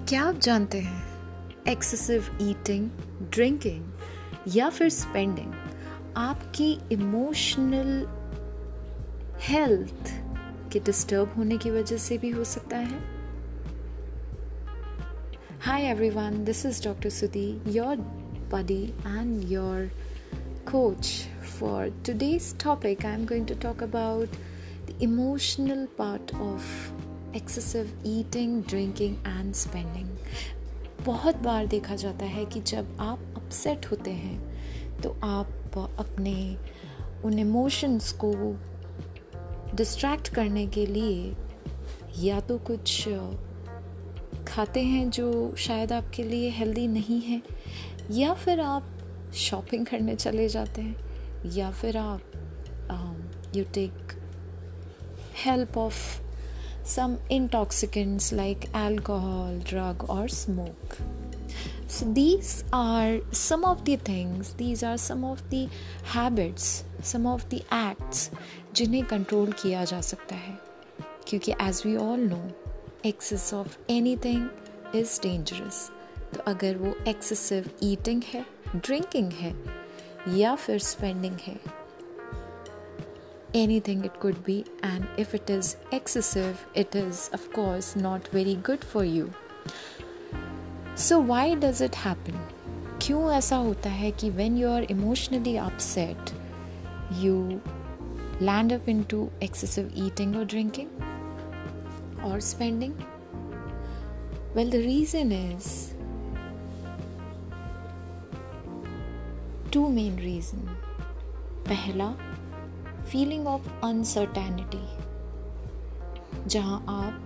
क्या 0.08 0.22
आप 0.22 0.38
जानते 0.42 0.78
हैं 0.80 1.05
excessive 1.69 2.37
eating 2.41 2.89
drinking 3.33 3.85
या 4.55 4.69
फिर 4.69 4.89
spending 4.89 5.53
आपकी 6.17 6.79
emotional 6.91 8.05
health 9.41 10.11
के 10.73 10.79
disturb 10.79 11.33
होने 11.37 11.57
की 11.57 11.71
वजह 11.71 11.97
से 11.97 12.17
भी 12.17 12.29
हो 12.29 12.43
सकता 12.43 12.77
है। 12.77 12.99
Hi 15.61 15.83
everyone 15.83 16.43
this 16.43 16.65
is 16.65 16.83
doctor 16.83 17.09
Sudhi 17.09 17.61
your 17.67 17.95
body 18.51 18.83
and 19.07 19.51
your 19.51 19.91
coach 20.71 21.11
for 21.59 21.89
today's 22.05 22.63
topic 22.63 23.05
I 23.05 23.13
am 23.13 23.25
going 23.25 23.47
to 23.47 23.53
talk 23.53 23.83
about 23.83 24.27
the 24.87 24.99
emotional 25.01 25.85
part 25.97 26.35
of 26.35 27.35
excessive 27.35 28.03
eating 28.05 28.63
drinking 28.63 29.15
and 29.27 29.53
spending 29.53 30.16
बहुत 31.07 31.35
बार 31.35 31.65
देखा 31.65 31.95
जाता 31.95 32.25
है 32.25 32.45
कि 32.45 32.59
जब 32.59 32.97
आप 32.99 33.19
अपसेट 33.35 33.85
होते 33.85 34.11
हैं 34.11 35.01
तो 35.01 35.09
आप 35.23 35.47
अपने 35.99 36.57
उन 37.25 37.39
इमोशंस 37.39 38.11
को 38.11 38.33
डिस्ट्रैक्ट 39.75 40.29
करने 40.29 40.67
के 40.67 40.85
लिए 40.85 41.33
या 42.19 42.39
तो 42.39 42.57
कुछ 42.57 43.09
खाते 44.47 44.81
हैं 44.81 45.09
जो 45.09 45.55
शायद 45.55 45.93
आपके 45.93 46.23
लिए 46.23 46.49
हेल्दी 46.49 46.87
नहीं 46.87 47.21
है, 47.21 47.41
या 48.11 48.33
फिर 48.33 48.59
आप 48.59 48.87
शॉपिंग 49.35 49.85
करने 49.85 50.15
चले 50.15 50.49
जाते 50.49 50.81
हैं, 50.81 50.95
या 51.51 51.71
फिर 51.71 51.97
आप 51.97 52.21
you 53.55 53.63
take 53.63 53.93
help 55.45 55.77
of 55.77 56.26
some 56.87 57.19
intoxicants 57.29 58.31
like 58.31 58.69
alcohol, 58.73 59.55
drug, 59.63 60.05
or 60.09 60.27
smoke. 60.27 60.97
So, 61.87 62.05
these 62.05 62.63
are 62.73 63.19
some 63.31 63.65
of 63.65 63.83
the 63.85 63.95
things, 63.97 64.53
these 64.53 64.83
are 64.83 64.97
some 64.97 65.23
of 65.23 65.41
the 65.49 65.67
habits, 66.03 66.83
some 67.01 67.27
of 67.27 67.47
the 67.49 67.63
acts 67.71 68.29
जिन्हें 68.75 69.03
कंट्रोल 69.05 69.51
किया 69.61 69.83
जा 69.85 69.99
सकता 70.01 70.35
है 70.35 70.57
क्योंकि 71.27 71.51
as 71.61 71.81
we 71.85 71.95
all 71.97 72.19
know 72.29 72.41
excess 73.05 73.53
of 73.53 73.77
anything 74.25 74.95
is 74.95 75.19
dangerous 75.21 75.79
तो 76.33 76.43
अगर 76.51 76.77
वो 76.77 76.93
excessive 77.07 77.69
eating 77.83 78.21
है 78.33 78.45
ड्रिंकिंग 78.75 79.31
है 79.31 79.53
या 80.37 80.55
फिर 80.55 80.79
स्पेंडिंग 80.79 81.37
है 81.41 81.59
anything 83.56 84.04
it 84.04 84.18
could 84.20 84.44
be, 84.44 84.64
and 84.82 85.06
if 85.16 85.34
it 85.34 85.50
is 85.50 85.76
excessive, 85.90 86.66
it 86.74 86.94
is, 86.94 87.30
of 87.32 87.52
course, 87.52 87.94
not 87.96 88.28
very 88.28 88.54
good 88.54 88.84
for 88.84 89.04
you. 89.04 89.32
So, 90.94 91.20
why 91.20 91.54
does 91.54 91.80
it 91.80 91.94
happen? 91.94 92.38
क्यों 93.00 93.32
ऐसा 93.32 93.56
होता 93.56 93.90
है 93.90 94.10
कि 94.10 94.30
when 94.36 94.56
you 94.56 94.68
are 94.68 94.84
emotionally 94.94 95.56
upset, 95.58 96.32
you 97.20 97.60
land 98.40 98.72
up 98.72 98.88
into 98.88 99.30
excessive 99.40 99.90
eating 99.94 100.36
or 100.36 100.44
drinking 100.44 100.90
or 102.24 102.40
spending? 102.40 102.94
Well, 104.54 104.70
the 104.70 104.82
reason 104.86 105.32
is 105.32 105.94
two 109.70 109.88
main 109.88 110.16
reasons. 110.16 110.70
पहला 111.66 112.14
feeling 113.11 113.47
of 113.47 113.69
uncertainty 113.85 114.85
जहाँ 116.49 116.85
आप 116.89 117.23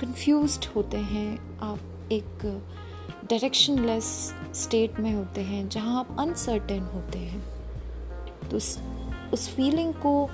confuse 0.00 0.68
होते 0.76 0.96
हैं, 0.96 1.58
आप 1.58 1.78
एक 2.12 2.62
डायरेक्शनलेस 3.24 4.34
स्टेट 4.54 5.00
में 5.00 5.14
होते 5.14 5.40
हैं, 5.40 5.68
जहाँ 5.68 5.98
आप 5.98 6.16
अनसर्टेन 6.20 6.82
होते 6.82 7.18
हैं। 7.18 7.42
तो 8.50 8.56
उस 8.56 8.78
उस 9.32 9.48
फीलिंग 9.48 9.94
को 9.94 10.28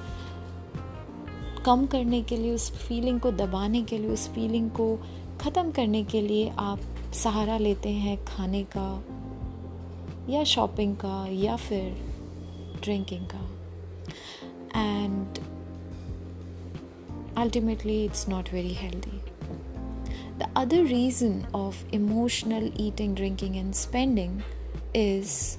कम 1.66 1.86
करने 1.86 2.22
के 2.22 2.36
लिए, 2.36 2.54
उस 2.54 2.70
फीलिंग 2.70 3.20
को 3.20 3.30
दबाने 3.30 3.82
के 3.82 3.98
लिए, 3.98 4.10
उस 4.10 4.28
फीलिंग 4.28 4.70
को 4.70 4.96
ख़त्म 5.40 5.70
करने 5.70 6.04
के 6.04 6.20
लिए 6.20 6.52
आप 6.58 6.80
सहारा 7.14 7.58
लेते 7.58 7.88
हैं 7.88 8.24
खाने 8.24 8.66
का, 8.76 9.04
या 10.32 10.44
शॉपिंग 10.44 10.96
का, 10.96 11.26
या 11.30 11.56
फिर 11.56 11.92
ड्रिंकिंग 12.82 13.26
का। 13.26 13.55
Ultimately 17.36 18.04
it's 18.04 18.26
not 18.26 18.48
very 18.48 18.72
healthy. 18.72 19.22
The 20.38 20.48
other 20.54 20.82
reason 20.84 21.46
of 21.54 21.84
emotional 21.92 22.70
eating 22.76 23.14
drinking 23.14 23.56
and 23.56 23.74
spending 23.74 24.42
is 24.94 25.58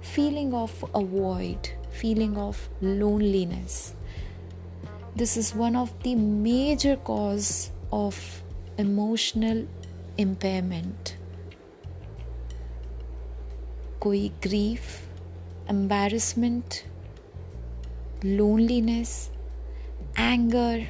feeling 0.00 0.54
of 0.54 0.84
a 0.94 1.04
void 1.04 1.70
feeling 1.90 2.36
of 2.36 2.68
loneliness. 2.80 3.94
This 5.16 5.36
is 5.36 5.54
one 5.54 5.76
of 5.76 5.92
the 6.02 6.14
major 6.14 6.96
cause 6.96 7.70
of 7.92 8.42
emotional 8.76 9.66
impairment. 10.16 11.16
koi 14.00 14.30
grief 14.40 15.08
embarrassment 15.68 16.84
loneliness, 18.22 19.30
anger, 20.17 20.85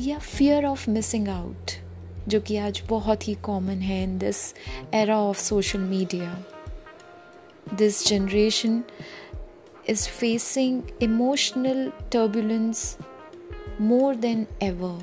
या 0.00 0.18
fear 0.18 0.64
of 0.64 0.88
missing 0.88 1.28
out 1.28 1.70
जो 2.28 2.40
कि 2.40 2.56
आज 2.56 2.82
बहुत 2.88 3.28
ही 3.28 3.34
common 3.34 3.80
है 3.82 4.02
in 4.02 4.18
this 4.18 4.54
era 4.94 5.18
of 5.18 5.38
social 5.38 5.78
media 5.78 6.44
this 7.74 8.06
generation 8.08 8.82
is 9.86 10.06
facing 10.06 10.90
emotional 11.00 11.92
turbulence 12.10 12.98
more 13.78 14.16
than 14.16 14.46
ever. 14.60 14.98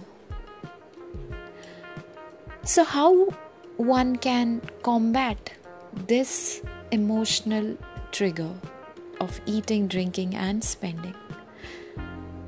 So, 2.64 2.84
how 2.84 3.30
one 3.78 4.18
can 4.18 4.62
combat 4.84 5.54
this 6.08 6.62
emotional 6.92 7.78
trigger 8.12 8.54
of 9.20 9.40
eating, 9.46 9.88
drinking, 9.88 10.36
and 10.36 10.64
spending. 10.64 11.16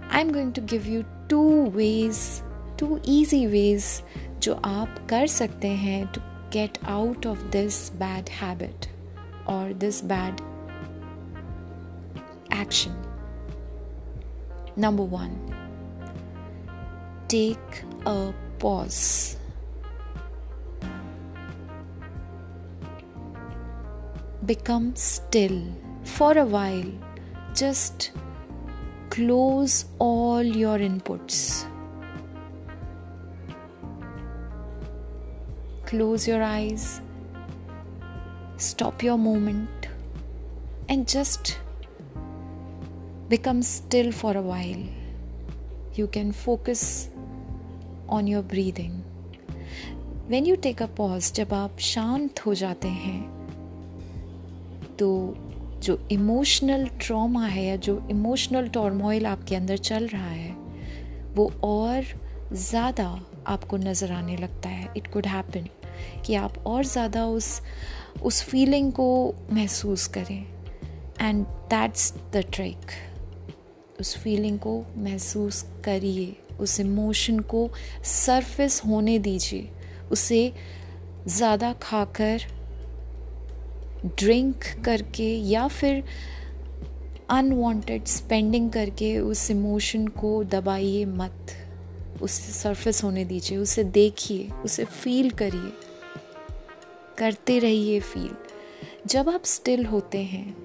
I'm 0.09 0.31
going 0.31 0.53
to 0.53 0.61
give 0.61 0.85
you 0.85 1.05
two 1.29 1.65
ways, 1.65 2.43
two 2.77 2.99
easy 3.03 3.47
ways 3.47 4.01
जो 4.41 4.53
आप 4.53 4.97
कर 5.09 5.27
सकते 5.27 5.67
हैं 5.83 6.11
to 6.13 6.21
get 6.51 6.77
out 6.95 7.25
of 7.25 7.39
this 7.51 7.89
bad 8.01 8.29
habit 8.29 8.87
or 9.47 9.73
this 9.73 10.01
bad 10.01 10.41
action. 12.51 12.93
Number 14.75 15.03
one, 15.03 15.33
take 17.27 17.81
a 18.05 18.33
pause. 18.59 19.37
become 24.45 24.95
still 24.95 25.59
for 26.03 26.37
a 26.37 26.45
while. 26.45 26.91
Just 27.53 28.11
close 29.09 29.85
all 29.99 30.43
your 30.43 30.77
inputs. 30.77 31.65
Close 35.85 36.27
your 36.27 36.41
eyes, 36.43 36.99
stop 38.57 39.03
your 39.03 39.17
moment, 39.17 39.87
and 40.89 41.07
just 41.07 41.59
become 43.29 43.61
still 43.61 44.11
for 44.11 44.35
a 44.35 44.41
while. 44.41 44.83
You 45.93 46.07
can 46.07 46.31
focus 46.31 47.09
on 48.09 48.25
your 48.27 48.41
breathing. 48.41 49.03
When 50.27 50.43
you 50.45 50.57
take 50.57 50.81
a 50.81 50.87
pause, 50.87 51.31
जब 51.31 51.53
आप 51.53 51.79
शांत 51.79 52.39
हो 52.45 52.53
जाते 52.53 52.87
हैं 52.87 53.21
तो 54.99 55.09
जो 55.82 55.98
emotional 56.12 56.86
trauma 57.00 57.46
है 57.46 57.64
या 57.64 57.76
जो 57.78 58.00
इमोशनल 58.10 58.68
टॉर्मोइल 58.68 59.26
आपके 59.26 59.56
अंदर 59.56 59.76
चल 59.78 60.06
रहा 60.06 60.30
है, 60.30 60.52
वो 61.34 61.50
और 61.64 62.04
ज़्यादा 62.52 63.08
आपको 63.46 63.76
नज़र 63.76 64.12
आने 64.12 64.36
लगता 64.36 64.68
है। 64.68 64.92
इट 64.96 65.06
कुड 65.12 65.26
हैपन 65.26 65.68
कि 66.26 66.34
आप 66.34 66.58
और 66.66 66.84
ज़्यादा 66.86 67.26
उस 67.28 67.60
उस 68.22 68.42
फीलिंग 68.42 68.92
को 68.92 69.34
महसूस 69.52 70.06
करें। 70.08 70.44
एंड 71.20 71.44
दैट्स 71.46 72.12
द 72.32 72.44
ट्रिक 72.52 72.90
उस 74.00 74.16
फीलिंग 74.16 74.58
को 74.58 74.74
महसूस 74.98 75.62
करिए, 75.84 76.36
उस 76.60 76.78
इमोशन 76.80 77.38
को 77.40 77.68
सरफेस 78.04 78.80
होने 78.86 79.18
दीजिए, 79.18 79.68
उसे 80.12 80.52
ज़्यादा 81.28 81.72
खाकर 81.82 82.42
ड्रिंक 84.06 84.64
करके 84.84 85.36
या 85.36 85.68
फिर 85.68 86.04
अनवांटेड 87.30 88.04
स्पेंडिंग 88.04 88.70
करके 88.70 89.18
उस 89.18 89.50
इमोशन 89.50 90.06
को 90.06 90.44
दबाइए 90.44 91.04
मत। 91.04 91.46
उसे 92.22 92.52
सरफेस 92.52 93.04
होने 93.04 93.24
दीजिए, 93.24 93.58
उसे 93.58 93.84
देखिए, 93.84 94.50
उसे 94.64 94.84
फील 94.84 95.30
करिए। 95.30 95.72
करते 97.18 97.58
रहिए 97.58 98.00
फील 98.00 98.30
जब 99.06 99.28
आप 99.28 99.44
स्टिल 99.44 99.86
होते 99.86 100.18
हैं 100.18 100.56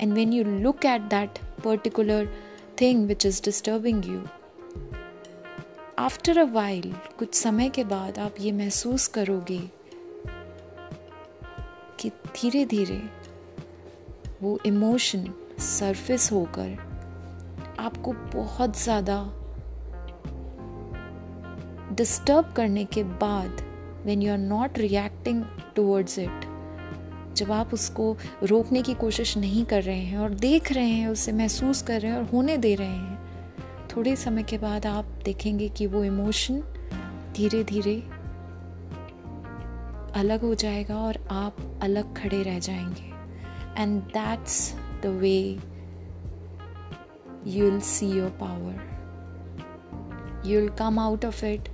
and 0.00 0.12
when 0.12 0.32
you 0.32 0.44
look 0.44 0.84
at 0.84 1.00
that 1.00 1.38
particular 1.64 2.28
thing 2.80 3.06
which 3.06 3.26
is 3.26 3.42
disturbing 3.42 4.06
you 4.06 4.22
after 5.98 6.38
a 6.38 6.44
while 6.44 6.94
कुछ 7.18 7.34
समय 7.34 7.68
के 7.68 7.84
बाद 7.84 8.18
आप 8.18 8.34
ये 8.40 8.52
महसूस 8.52 9.06
करोगे 9.08 9.75
कि 12.00 12.08
धीरे 12.08 12.64
धीरे 12.66 13.02
वो 14.42 14.58
इमोशन 14.66 15.34
सरफेस 15.58 16.32
होकर 16.32 16.86
आपको 17.78 18.12
बहुत 18.12 18.82
ज़्यादा 18.82 19.32
डिस्टर्ब 21.94 22.52
करने 22.56 22.84
के 22.84 23.04
बाद 23.04 23.62
when 24.04 24.22
you 24.22 24.32
are 24.32 24.38
not 24.38 24.78
reacting 24.78 25.44
towards 25.76 26.18
it 26.18 26.56
जब 27.36 27.52
आप 27.52 27.74
उसको 27.74 28.16
रोकने 28.42 28.82
की 28.82 28.94
कोशिश 28.94 29.38
नहीं 29.38 29.64
कर 29.64 29.82
रहे 29.82 30.00
हैं 30.00 30.18
और 30.18 30.30
देख 30.30 30.72
रहे 30.72 30.88
हैं, 30.88 31.08
उसे 31.08 31.32
महसूस 31.32 31.82
कर 31.82 32.00
रहे 32.00 32.12
हैं 32.12 32.18
और 32.18 32.24
होने 32.24 32.56
दे 32.56 32.74
रहे 32.74 32.86
हैं, 32.86 33.18
थोड़े 33.88 34.16
समय 34.16 34.42
के 34.42 34.58
बाद 34.58 34.86
आप 34.86 35.04
देखेंगे 35.04 35.68
कि 35.68 35.86
वो 35.86 36.04
इमोशन 36.04 36.62
धीरे 37.36 37.64
धीरे 37.64 38.02
अलग 40.16 40.40
हो 40.40 40.54
जाएगा 40.54 40.96
और 40.96 41.16
आप 41.30 41.56
अलग 41.82 42.16
खड़े 42.16 42.42
रह 42.42 42.58
जाएँगे। 42.58 43.82
And 43.82 44.02
that's 44.02 44.74
the 45.02 45.06
way 45.06 45.58
you 47.46 47.70
will 47.70 47.80
see 47.80 48.06
your 48.10 48.30
power 48.30 48.96
you 50.46 50.60
will 50.60 50.68
come 50.68 50.98
out 50.98 51.24
of 51.24 51.44
it 51.44 51.68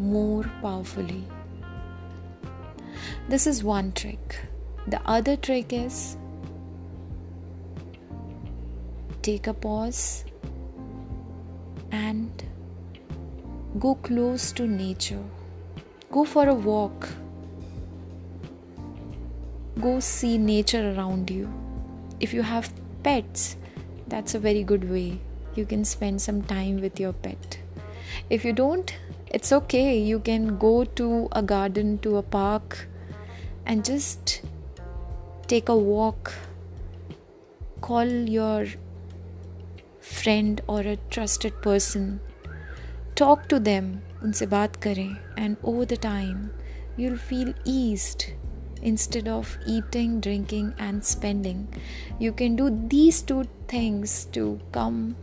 more 0.00 0.46
powerfully 0.62 1.26
this 3.30 3.46
is 3.48 3.64
one 3.64 3.90
trick 3.90 4.32
the 4.88 5.02
other 5.06 5.36
trick 5.36 5.74
is 5.74 6.16
take 9.22 9.48
a 9.48 9.52
pause 9.52 9.94
and 11.94 12.42
go 13.76 13.94
close 13.94 14.54
to 14.54 14.66
nature 14.66 15.30
go 16.12 16.24
for 16.24 16.48
a 16.48 16.52
walk 16.52 17.04
go 19.80 20.00
see 20.00 20.38
nature 20.38 20.92
around 20.92 21.30
you. 21.30 21.52
If 22.20 22.34
you 22.34 22.42
have 22.42 22.72
pets, 23.02 23.56
that's 24.08 24.34
a 24.34 24.38
very 24.38 24.62
good 24.62 24.90
way. 24.90 25.20
You 25.54 25.64
can 25.66 25.84
spend 25.84 26.20
some 26.20 26.42
time 26.42 26.80
with 26.80 26.98
your 26.98 27.12
pet. 27.12 27.58
If 28.30 28.44
you 28.44 28.52
don't, 28.52 28.94
it's 29.26 29.52
okay. 29.52 29.98
You 29.98 30.18
can 30.20 30.58
go 30.58 30.84
to 30.84 31.28
a 31.32 31.42
garden, 31.42 31.98
to 31.98 32.16
a 32.16 32.22
park, 32.22 32.88
and 33.66 33.84
just 33.84 34.42
take 35.46 35.68
a 35.68 35.76
walk. 35.76 36.32
Call 37.80 38.06
your 38.06 38.66
friend 40.00 40.60
or 40.66 40.80
a 40.80 40.96
trusted 41.10 41.60
person. 41.62 42.20
Talk 43.14 43.48
to 43.48 43.60
them, 43.60 44.02
unse 44.22 45.18
and 45.36 45.56
over 45.62 45.84
the 45.84 45.96
time, 45.96 46.52
you'll 46.96 47.16
feel 47.16 47.52
eased 47.64 48.26
instead 48.82 49.28
of 49.28 49.56
eating, 49.66 50.20
drinking, 50.20 50.74
and 50.78 51.04
spending. 51.04 51.68
You 52.18 52.32
can 52.32 52.56
do 52.56 52.70
these 52.88 53.22
two 53.22 53.44
things 53.66 54.26
to 54.32 54.60
come 54.72 55.16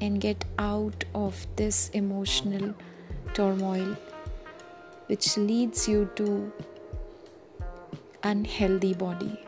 and 0.00 0.20
get 0.20 0.44
out 0.58 1.04
of 1.14 1.46
this 1.56 1.88
emotional 1.90 2.74
turmoil, 3.34 3.96
which 5.06 5.36
leads 5.36 5.88
you 5.88 6.10
to 6.16 6.52
unhealthy 8.22 8.94
body. 8.94 9.40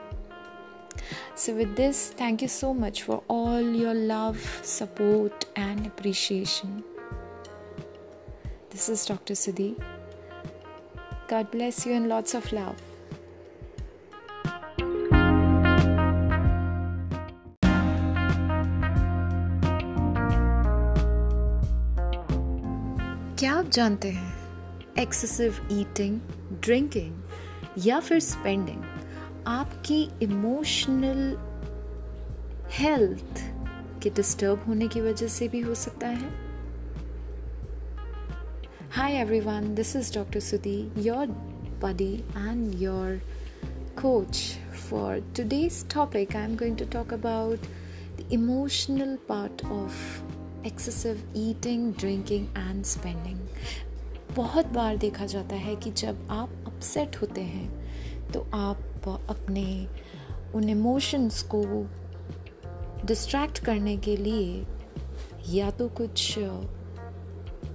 So, 1.35 1.55
with 1.55 1.77
this, 1.77 2.11
thank 2.11 2.43
you 2.43 2.49
so 2.49 2.73
much 2.73 3.03
for 3.03 3.23
all 3.29 3.61
your 3.61 3.95
love, 3.95 4.41
support, 4.63 5.45
and 5.55 5.87
appreciation. 5.87 6.83
This 8.71 8.89
is 8.89 9.05
Dr. 9.07 9.35
Sudhi. 9.35 9.81
God 11.29 11.51
bless 11.51 11.85
you 11.85 11.93
and 11.93 12.09
lots 12.09 12.35
of 12.35 12.51
love. 12.53 12.77
आप 23.57 23.69
जानते 23.69 24.09
हैं 24.11 24.95
excessive 24.99 25.69
eating 25.73 26.21
drinking 26.63 27.23
या 27.87 28.01
फिर 28.01 28.21
spending 28.21 28.83
आपकी 29.47 30.11
emotional 30.23 31.37
health 32.71 33.41
के 34.03 34.11
disturb 34.11 34.65
होने 34.69 34.89
की 34.89 35.01
वजह 35.01 35.29
से 35.29 35.49
भी 35.49 35.61
हो 35.61 35.75
सकता 35.75 36.07
है। 36.07 36.31
Hi 38.91 39.13
everyone 39.13 39.75
this 39.75 39.97
is 39.97 40.15
doctor 40.15 40.41
Sudhi 40.41 40.93
your 40.99 41.27
body 41.81 42.15
and 42.15 42.83
your 42.83 43.21
coach 44.03 44.59
for 44.91 45.33
today's 45.37 45.95
topic 45.95 46.37
I 46.37 46.45
am 46.45 46.57
going 46.57 46.79
to 46.79 46.85
talk 46.85 47.13
about 47.13 47.59
the 48.17 48.29
emotional 48.33 49.19
part 49.29 49.65
of 49.65 50.23
excessive 50.67 51.33
eating 51.37 51.95
drinking 51.95 52.47
and 52.49 52.85
spending 52.85 53.46
बहुत 54.37 54.67
बार 54.67 54.97
देखा 54.97 55.27
जाता 55.27 55.55
है 55.55 55.77
कि 55.77 55.91
जब 55.91 56.29
आप 56.31 56.51
अपसेट 56.67 57.17
होते 57.17 57.41
हैं 57.41 57.87
तो 58.33 58.41
आप 58.55 58.79
अपने 59.31 59.89
उन 60.55 60.69
इमोशंस 60.69 61.43
को 61.55 61.63
डिस्ट्रैक्ट 63.07 63.59
करने 63.59 63.97
के 63.97 64.17
लिए 64.17 64.67
या 65.49 65.71
तो 65.71 65.89
कुछ 65.89 66.39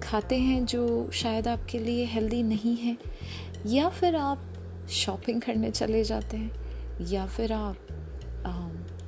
खाते 0.04 0.38
हैं 0.38 0.66
जो 0.66 1.12
शायद 1.12 1.48
आपके 1.48 1.80
लिए 1.80 2.06
हेल्दी 2.06 2.44
नहीं 2.44 2.78
है, 2.78 2.98
या 3.66 3.90
फिर 3.90 4.16
आप 4.16 4.44
शॉपिंग 4.90 5.42
करने 5.42 5.72
चले 5.72 6.04
जाते 6.04 6.38
हैं, 6.38 6.52
या 7.08 7.26
फिर 7.26 7.54
आप 7.54 7.78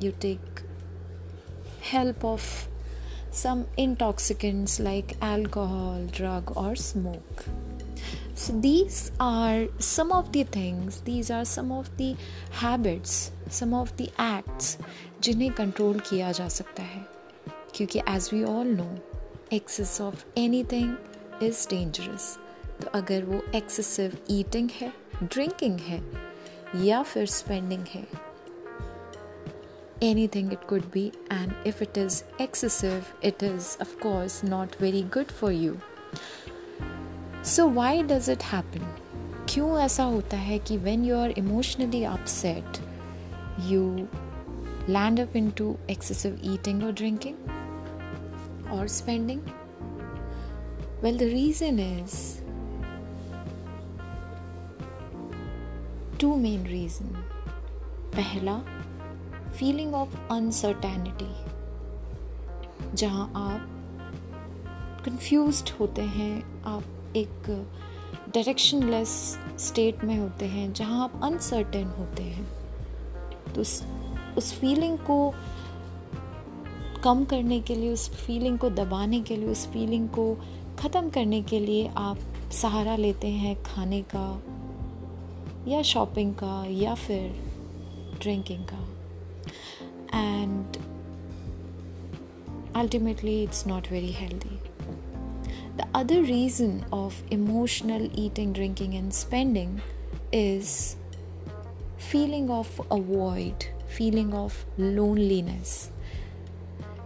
you 0.04 0.12
take 0.12 0.40
help 1.94 2.26
of 2.26 2.73
some 3.34 3.64
intoxicants 3.80 4.82
like 4.82 5.06
alcohol 5.24 6.08
drug 6.08 6.58
और 6.58 6.76
smoke 6.76 7.44
So, 8.38 8.54
these 8.62 9.12
are 9.22 9.68
some 9.80 10.12
of 10.12 10.32
the 10.32 10.44
things, 10.44 10.96
these 11.02 11.30
are 11.30 11.46
some 11.46 11.72
of 11.72 11.90
the 11.98 12.16
habits, 12.62 13.32
some 13.60 13.74
of 13.74 13.92
the 13.98 14.08
acts 14.20 14.78
जिन्हें 15.22 15.54
कंट्रोल 15.54 16.00
किया 16.00 16.32
जा 16.32 16.48
सकता 16.48 16.84
है। 16.84 17.06
क्योंकि 17.76 18.00
as 18.00 18.30
we 18.34 18.44
all 18.44 18.68
know 18.68 18.98
excess 19.54 20.02
of 20.02 20.26
anything 20.64 20.96
is 21.44 21.70
dangerous 21.70 22.38
तो 22.82 22.90
अगर 22.90 23.24
वो 23.24 23.42
एक्सेसिव 23.56 24.18
ईटिंग 24.30 24.70
है 24.74 24.94
ड्रिंकिंग 25.24 25.80
है 25.80 26.02
या 26.76 27.04
फिर 27.04 27.26
स्पेंडिंग 27.26 27.86
है 27.88 28.08
anything 30.03 30.53
it 30.53 30.67
could 30.67 30.91
be 30.91 31.13
and 31.31 31.55
if 31.65 31.83
it 31.83 31.97
is 31.97 32.25
excessive 32.39 33.15
it 33.23 33.43
is 33.43 33.77
of 33.81 33.99
course 34.01 34.43
not 34.45 34.75
very 34.77 35.03
good 35.17 35.33
for 35.33 35.53
you 35.53 35.79
so 37.45 37.69
why 37.69 38.03
does 38.03 38.29
it 38.31 38.43
happen 38.43 38.87
क्यों 39.49 39.79
ऐसा 39.81 40.05
होता 40.05 40.37
है 40.37 40.59
कि 40.59 40.77
when 40.77 41.05
you 41.05 41.17
are 41.17 41.31
emotionally 41.39 42.03
upset 42.05 42.79
you 43.69 43.85
land 44.89 45.21
up 45.21 45.37
into 45.59 45.77
excessive 45.91 46.41
eating 46.53 46.83
और 46.85 46.93
drinking 46.93 47.49
और 48.73 48.89
spending 48.89 49.41
well 51.03 51.19
the 51.19 51.31
reason 51.33 51.81
is 51.81 52.19
two 56.21 56.35
main 56.37 56.67
reason 56.67 57.15
पहला 58.17 58.61
feeling 59.60 59.96
of 59.96 60.16
uncertainty 60.32 61.28
जहाँ 62.96 63.32
आप 63.36 63.70
कंफ्यूज 65.06 65.74
होते 65.80 66.02
हैं, 66.02 66.64
आप 66.64 66.84
एक 67.16 67.68
डायरेक्शनलेस 68.34 69.40
स्टेट 69.60 70.04
में 70.04 70.18
होते 70.18 70.46
हैं, 70.46 70.74
जहाँ 70.74 71.04
आप 71.04 71.20
अनसर्टेन 71.24 71.88
होते 71.88 72.24
हैं। 72.24 72.48
तो 73.54 73.62
उस 73.62 73.84
उस 74.38 74.54
फीलिंग 74.54 74.98
को 74.98 75.34
कम 77.04 77.26
करने 77.26 77.60
के 77.60 77.76
लिए, 77.76 77.94
उस 77.94 78.10
फीलिंग 78.10 78.60
को 78.60 78.70
दबाने 78.70 79.22
के 79.22 79.36
लिए, 79.36 79.50
उस 79.50 79.68
फीलिंग 79.68 80.10
को 80.10 80.36
ख़त्म 80.80 81.10
करने 81.10 81.42
के 81.42 81.60
लिए 81.60 81.88
आप 81.88 82.18
सहारा 82.52 82.96
लेते 82.96 83.28
हैं 83.28 83.64
खाने 83.64 84.04
का, 84.16 84.42
या 85.68 85.82
शॉपिंग 85.82 86.34
का, 86.34 86.66
या 86.68 86.94
फिर 86.96 87.32
ड्रिंकिंग 88.22 88.66
का। 88.66 88.93
Ultimately 92.83 93.43
it's 93.43 93.67
not 93.67 93.91
very 93.93 94.13
healthy 94.13 94.59
The 95.79 95.87
other 95.95 96.17
reason 96.29 96.71
of 96.95 97.19
emotional 97.35 98.07
eating, 98.23 98.53
drinking, 98.53 98.95
and 99.01 99.15
spending 99.19 99.77
is 100.39 100.73
feeling 102.07 102.51
of 102.51 102.73
a 102.91 102.99
void, 103.11 103.67
feeling 103.99 104.33
of 104.41 104.57
loneliness. 104.77 105.77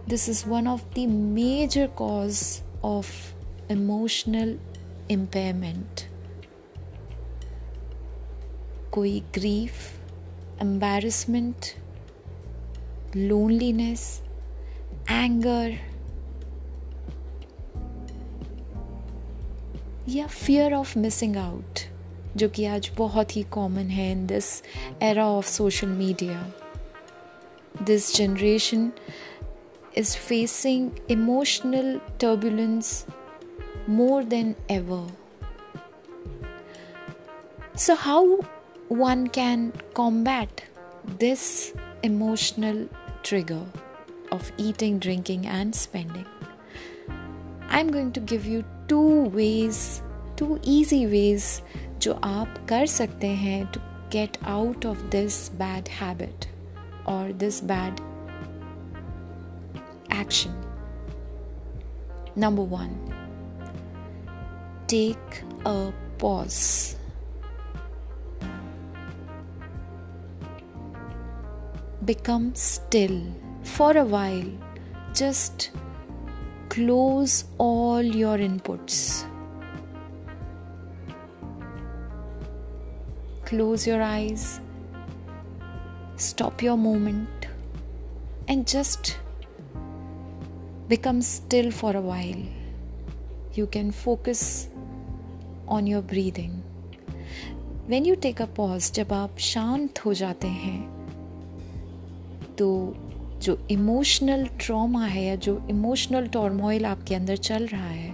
This 0.07 0.27
is 0.33 0.41
one 0.55 0.71
of 0.73 0.81
the 0.95 1.05
major 1.37 1.87
cause 2.01 2.43
of 2.83 3.13
emotional 3.71 4.57
impairment 5.11 6.01
कोई 8.91 9.19
grief 9.35 9.73
embarrassment 10.61 11.65
loneliness 13.17 14.03
anger 15.09 15.77
या 20.09 20.27
fear 20.27 20.73
of 20.73 20.97
missing 20.97 21.37
out 21.37 21.79
जो 22.37 22.49
कि 22.49 22.65
आज 22.65 22.91
बहुत 22.97 23.35
ही 23.35 23.43
common 23.43 23.89
है 23.89 24.11
in 24.11 24.25
this 24.27 24.63
era 25.01 25.27
of 25.27 25.47
social 25.47 25.87
media 25.87 26.51
this 27.83 28.15
generation 28.15 28.91
is 29.95 30.15
facing 30.15 30.99
emotional 31.07 31.99
turbulence 32.17 33.05
more 33.87 34.23
than 34.23 34.55
ever. 34.69 35.05
So, 37.75 37.95
how 37.95 38.37
one 38.87 39.27
can 39.27 39.71
combat 39.93 40.63
this 41.19 41.73
emotional 42.03 42.87
trigger 43.23 43.65
of 44.31 44.51
eating, 44.57 44.99
drinking, 44.99 45.47
and 45.47 45.75
spending? 45.75 46.25
I'm 47.69 47.89
going 47.89 48.11
to 48.13 48.19
give 48.19 48.45
you 48.45 48.63
two 48.87 49.23
ways, 49.29 50.01
two 50.35 50.59
easy 50.63 51.05
ways 51.07 51.61
जो 52.01 52.13
आप 52.13 52.65
कर 52.69 52.85
सकते 52.85 53.27
हैं 53.27 53.65
to 53.73 53.79
get 54.15 54.37
out 54.53 54.85
of 54.85 55.03
this 55.09 55.37
bad 55.59 55.87
habit 55.87 56.47
or 57.05 57.33
this 57.43 57.61
bad 57.61 58.01
action. 60.09 60.51
Number 62.35 62.63
one, 62.63 62.91
take 64.87 65.41
a 65.65 65.91
pause. 66.17 66.97
Become 72.05 72.53
still 72.55 73.17
for 73.67 73.97
a 73.97 74.05
while. 74.05 74.51
Just 75.13 75.71
close 76.69 77.45
all 77.57 78.01
your 78.01 78.37
inputs. 78.37 79.25
Close 83.45 83.85
your 83.85 84.01
eyes, 84.01 84.59
stop 86.15 86.63
your 86.63 86.75
moment, 86.75 87.47
and 88.47 88.65
just 88.65 89.17
become 90.87 91.21
still 91.21 91.69
for 91.69 91.95
a 91.95 92.01
while. 92.01 92.43
You 93.53 93.67
can 93.67 93.91
focus 93.91 94.69
on 95.67 95.85
your 95.85 96.01
breathing. 96.01 96.63
When 97.85 98.05
you 98.05 98.15
take 98.15 98.39
a 98.39 98.47
pause, 98.47 98.91
जब 98.91 99.13
आप 99.13 99.37
शांत 99.37 99.99
हो 100.05 100.13
जाते 100.13 100.47
हैं 100.47 100.81
तो 102.57 102.67
जो 103.42 103.58
emotional 103.70 104.46
trauma 104.60 105.04
है 105.06 105.24
या 105.24 105.34
जो 105.36 105.60
इमोशनल 105.70 106.26
टॉर्मोइल 106.28 106.86
आपके 106.86 107.14
अंदर 107.14 107.36
चल 107.38 107.66
रहा 107.66 107.88
है, 107.88 108.10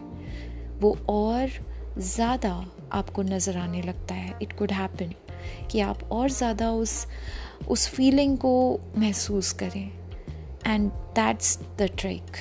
वो 0.81 0.97
और 1.09 1.51
ज़्यादा 1.99 2.53
आपको 2.93 3.23
नज़र 3.23 3.57
आने 3.57 3.83
लगता 3.83 4.15
है। 4.15 4.39
इट 4.43 4.53
कुड 4.53 4.73
हैपन 4.73 5.13
कि 5.71 5.81
आप 5.81 6.03
और 6.13 6.31
ज़्यादा 6.31 6.71
उस 6.73 7.07
उस 7.69 7.89
फीलिंग 7.89 8.37
को 8.39 8.81
महसूस 8.99 9.53
करें। 9.53 9.91
एंड 10.67 10.91
दैट्स 10.91 11.59
द 11.79 11.89
ट्रिक 11.99 12.37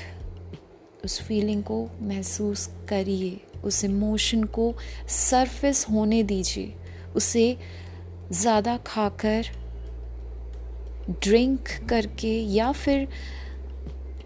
उस 1.06 1.22
फीलिंग 1.22 1.63
को 1.63 1.88
महसूस 2.02 2.67
करिए, 2.89 3.39
उस 3.63 3.84
इमोशन 3.86 4.43
को 4.43 4.74
सरफेस 5.10 5.86
होने 5.91 6.22
दीजिए, 6.24 6.74
उसे 7.15 7.58
ज़्यादा 8.32 8.78
खाकर 8.88 9.50
ड्रिंक 11.10 11.68
करके 11.89 12.39
या 12.42 12.72
फिर 12.72 13.08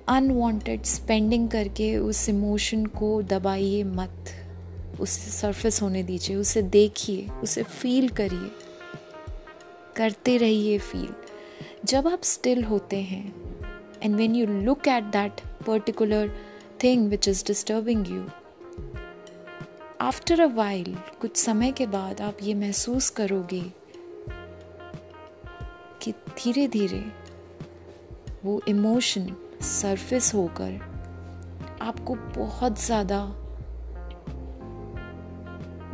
अनवांटेड 0.07 0.83
स्पेंडिंग 0.83 1.49
करके 1.49 1.97
उस 1.97 2.29
इमोशन 2.29 2.85
को 2.85 3.21
दबाइए 3.21 3.83
मत। 3.83 4.33
उसे 4.99 5.31
सरफेस 5.31 5.81
होने 5.81 6.03
दीजिए, 6.03 6.35
उसे 6.35 6.61
देखिए, 6.61 7.27
उसे 7.43 7.63
फील 7.63 8.09
करिए। 8.09 8.51
करते 9.95 10.37
रहिए 10.37 10.77
फील 10.77 11.13
जब 11.85 12.07
आप 12.07 12.23
स्टिल 12.23 12.63
होते 12.63 12.97
हैं 13.01 13.33
and 14.03 14.15
when 14.15 14.35
you 14.35 14.45
look 14.47 14.87
at 14.87 15.03
that 15.03 15.41
particular 15.67 16.31
thing 16.83 17.09
which 17.09 17.27
is 17.27 17.45
disturbing 17.45 18.07
you 18.07 18.25
after 20.01 20.41
a 20.41 20.45
while 20.45 20.95
कुछ 21.21 21.37
समय 21.37 21.71
के 21.71 21.85
बाद 21.85 22.21
आप 22.21 22.37
ये 22.43 22.53
महसूस 22.53 23.09
करोगे 23.09 23.86
कि 26.01 26.11
धीरे 26.11 26.67
धीरे 26.67 27.05
वो 28.45 28.61
इमोशन 28.67 29.35
सरफेस 29.61 30.33
होकर 30.33 30.97
आपको 31.81 32.15
बहुत 32.15 32.85
ज़्यादा 32.85 33.35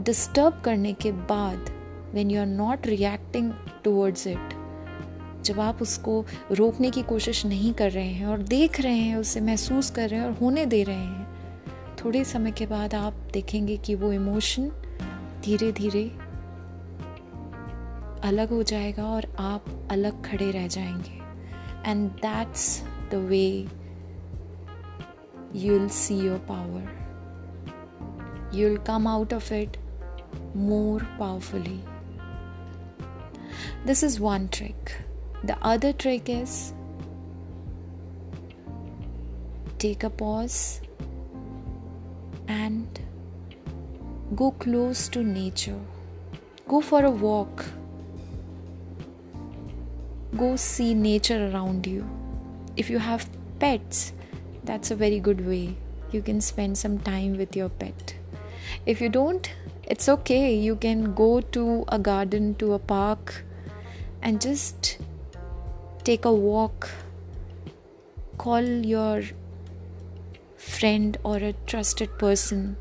डिस्टर्ब 0.02 0.62
करने 0.66 0.94
के 0.94 1.12
बाद 1.12 1.70
when 2.14 2.32
you 2.32 2.40
are 2.40 2.46
not 2.46 2.88
reacting 2.88 3.52
towards 3.84 4.28
it 4.28 4.50
जब 5.44 5.60
आप 5.60 5.82
उसको 5.82 6.26
रोकने 6.52 6.92
की 6.92 7.04
कोशिश 7.04 7.46
नहीं 7.46 7.74
कर 7.74 7.92
रहे 7.92 8.08
हैं 8.08 8.26
और 8.26 8.38
देख 8.38 8.82
रहे 8.82 8.98
हैं, 8.98 9.16
उसे 9.16 9.42
महसूस 9.42 9.92
कर 9.92 10.10
रहे 10.10 10.20
हैं 10.20 10.28
और 10.28 10.34
होने 10.34 10.66
दे 10.66 10.84
रहे 10.84 10.96
हैं, 10.96 11.28
थोड़े 11.96 12.24
समय 12.24 12.52
के 12.52 12.66
बाद 12.66 12.96
आप 12.96 13.14
देखेंगे 13.14 13.78
कि 13.78 13.96
वो 13.96 14.14
इमोशन 14.14 14.72
धीरे 15.46 15.72
धीरे 15.72 16.12
अलग 18.24 18.50
हो 18.50 18.64
जाएगा 18.64 19.04
और 19.06 19.26
आप 19.40 19.66
अलग 19.92 20.26
खड़े 20.26 20.52
रह 20.52 20.68
जाएँगे। 20.68 21.22
And 21.92 22.10
that's 22.12 22.84
the 23.12 23.16
way 23.16 23.68
you 25.56 25.74
will 25.74 25.90
see 25.90 26.18
your 26.18 26.38
power 26.38 27.02
you 28.56 28.68
will 28.70 28.78
come 28.78 29.08
out 29.08 29.34
of 29.34 29.54
it 29.54 29.78
more 30.56 31.04
powerfully 31.04 31.84
this 33.86 34.04
is 34.04 34.22
one 34.22 34.48
trick 34.48 34.90
the 35.46 35.60
other 35.64 35.92
trick 35.92 36.30
is 36.30 36.74
take 39.82 40.06
a 40.06 40.10
pause 40.10 40.52
and 42.50 42.88
go 44.34 44.50
close 44.50 45.12
to 45.12 45.22
nature 45.22 45.86
go 46.70 46.80
for 46.80 47.04
a 47.04 47.10
walk 47.10 47.62
Go 50.38 50.56
see 50.56 50.94
nature 50.94 51.50
around 51.50 51.86
you. 51.86 52.10
If 52.76 52.90
you 52.90 53.00
have 53.00 53.30
pets, 53.60 54.14
that's 54.64 54.92
a 54.92 54.96
very 54.96 55.20
good 55.20 55.46
way. 55.46 55.76
You 56.12 56.22
can 56.22 56.42
spend 56.42 56.78
some 56.78 57.00
time 57.00 57.38
with 57.38 57.56
your 57.56 57.70
pet. 57.70 58.16
If 58.86 59.02
you 59.02 59.10
don't, 59.10 59.50
it's 59.84 60.10
okay. 60.10 60.56
You 60.56 60.76
can 60.76 61.14
go 61.14 61.42
to 61.42 61.86
a 61.88 62.00
garden, 62.00 62.56
to 62.56 62.74
a 62.74 62.80
park, 62.80 63.44
and 64.22 64.42
just 64.42 64.98
take 66.04 66.26
a 66.26 66.34
walk, 66.34 66.90
call 68.38 68.64
your 68.64 69.22
friend 70.58 71.18
or 71.24 71.38
a 71.38 71.54
trusted 71.68 72.18
person, 72.18 72.76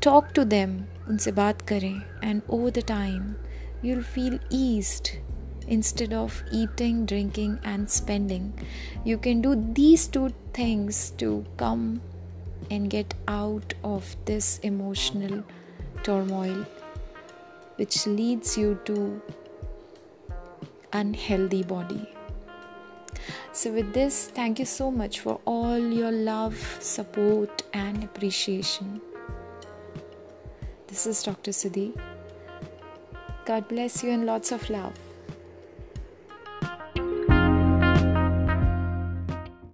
talk 0.00 0.32
to 0.34 0.44
them, 0.44 0.86
unse 1.08 2.02
and 2.22 2.42
over 2.48 2.70
the 2.70 2.82
time 2.82 3.36
you'll 3.82 4.02
feel 4.02 4.38
eased 4.50 5.10
instead 5.68 6.12
of 6.12 6.42
eating, 6.50 7.06
drinking, 7.06 7.58
and 7.64 7.90
spending. 7.90 8.52
You 9.04 9.18
can 9.18 9.42
do 9.42 9.54
these 9.72 10.06
two 10.06 10.32
things 10.52 11.10
to 11.18 11.44
come 11.56 12.00
and 12.70 12.88
get 12.88 13.14
out 13.28 13.74
of 13.82 14.16
this 14.24 14.58
emotional 14.60 15.44
turmoil 16.02 16.66
which 17.76 18.06
leads 18.06 18.56
you 18.56 18.78
to 18.84 19.20
unhealthy 20.92 21.62
body 21.62 22.12
so, 23.54 23.70
with 23.70 23.92
this, 23.92 24.28
thank 24.28 24.58
you 24.58 24.64
so 24.64 24.90
much 24.90 25.20
for 25.20 25.38
all 25.44 25.78
your 25.78 26.10
love, 26.10 26.56
support, 26.80 27.62
and 27.74 28.02
appreciation. 28.02 29.02
This 30.86 31.06
is 31.06 31.22
Dr. 31.22 31.50
Sudhi. 31.50 31.92
God 33.44 33.68
bless 33.68 34.02
you 34.02 34.10
and 34.10 34.24
lots 34.24 34.52
of 34.52 34.68
love. 34.70 34.94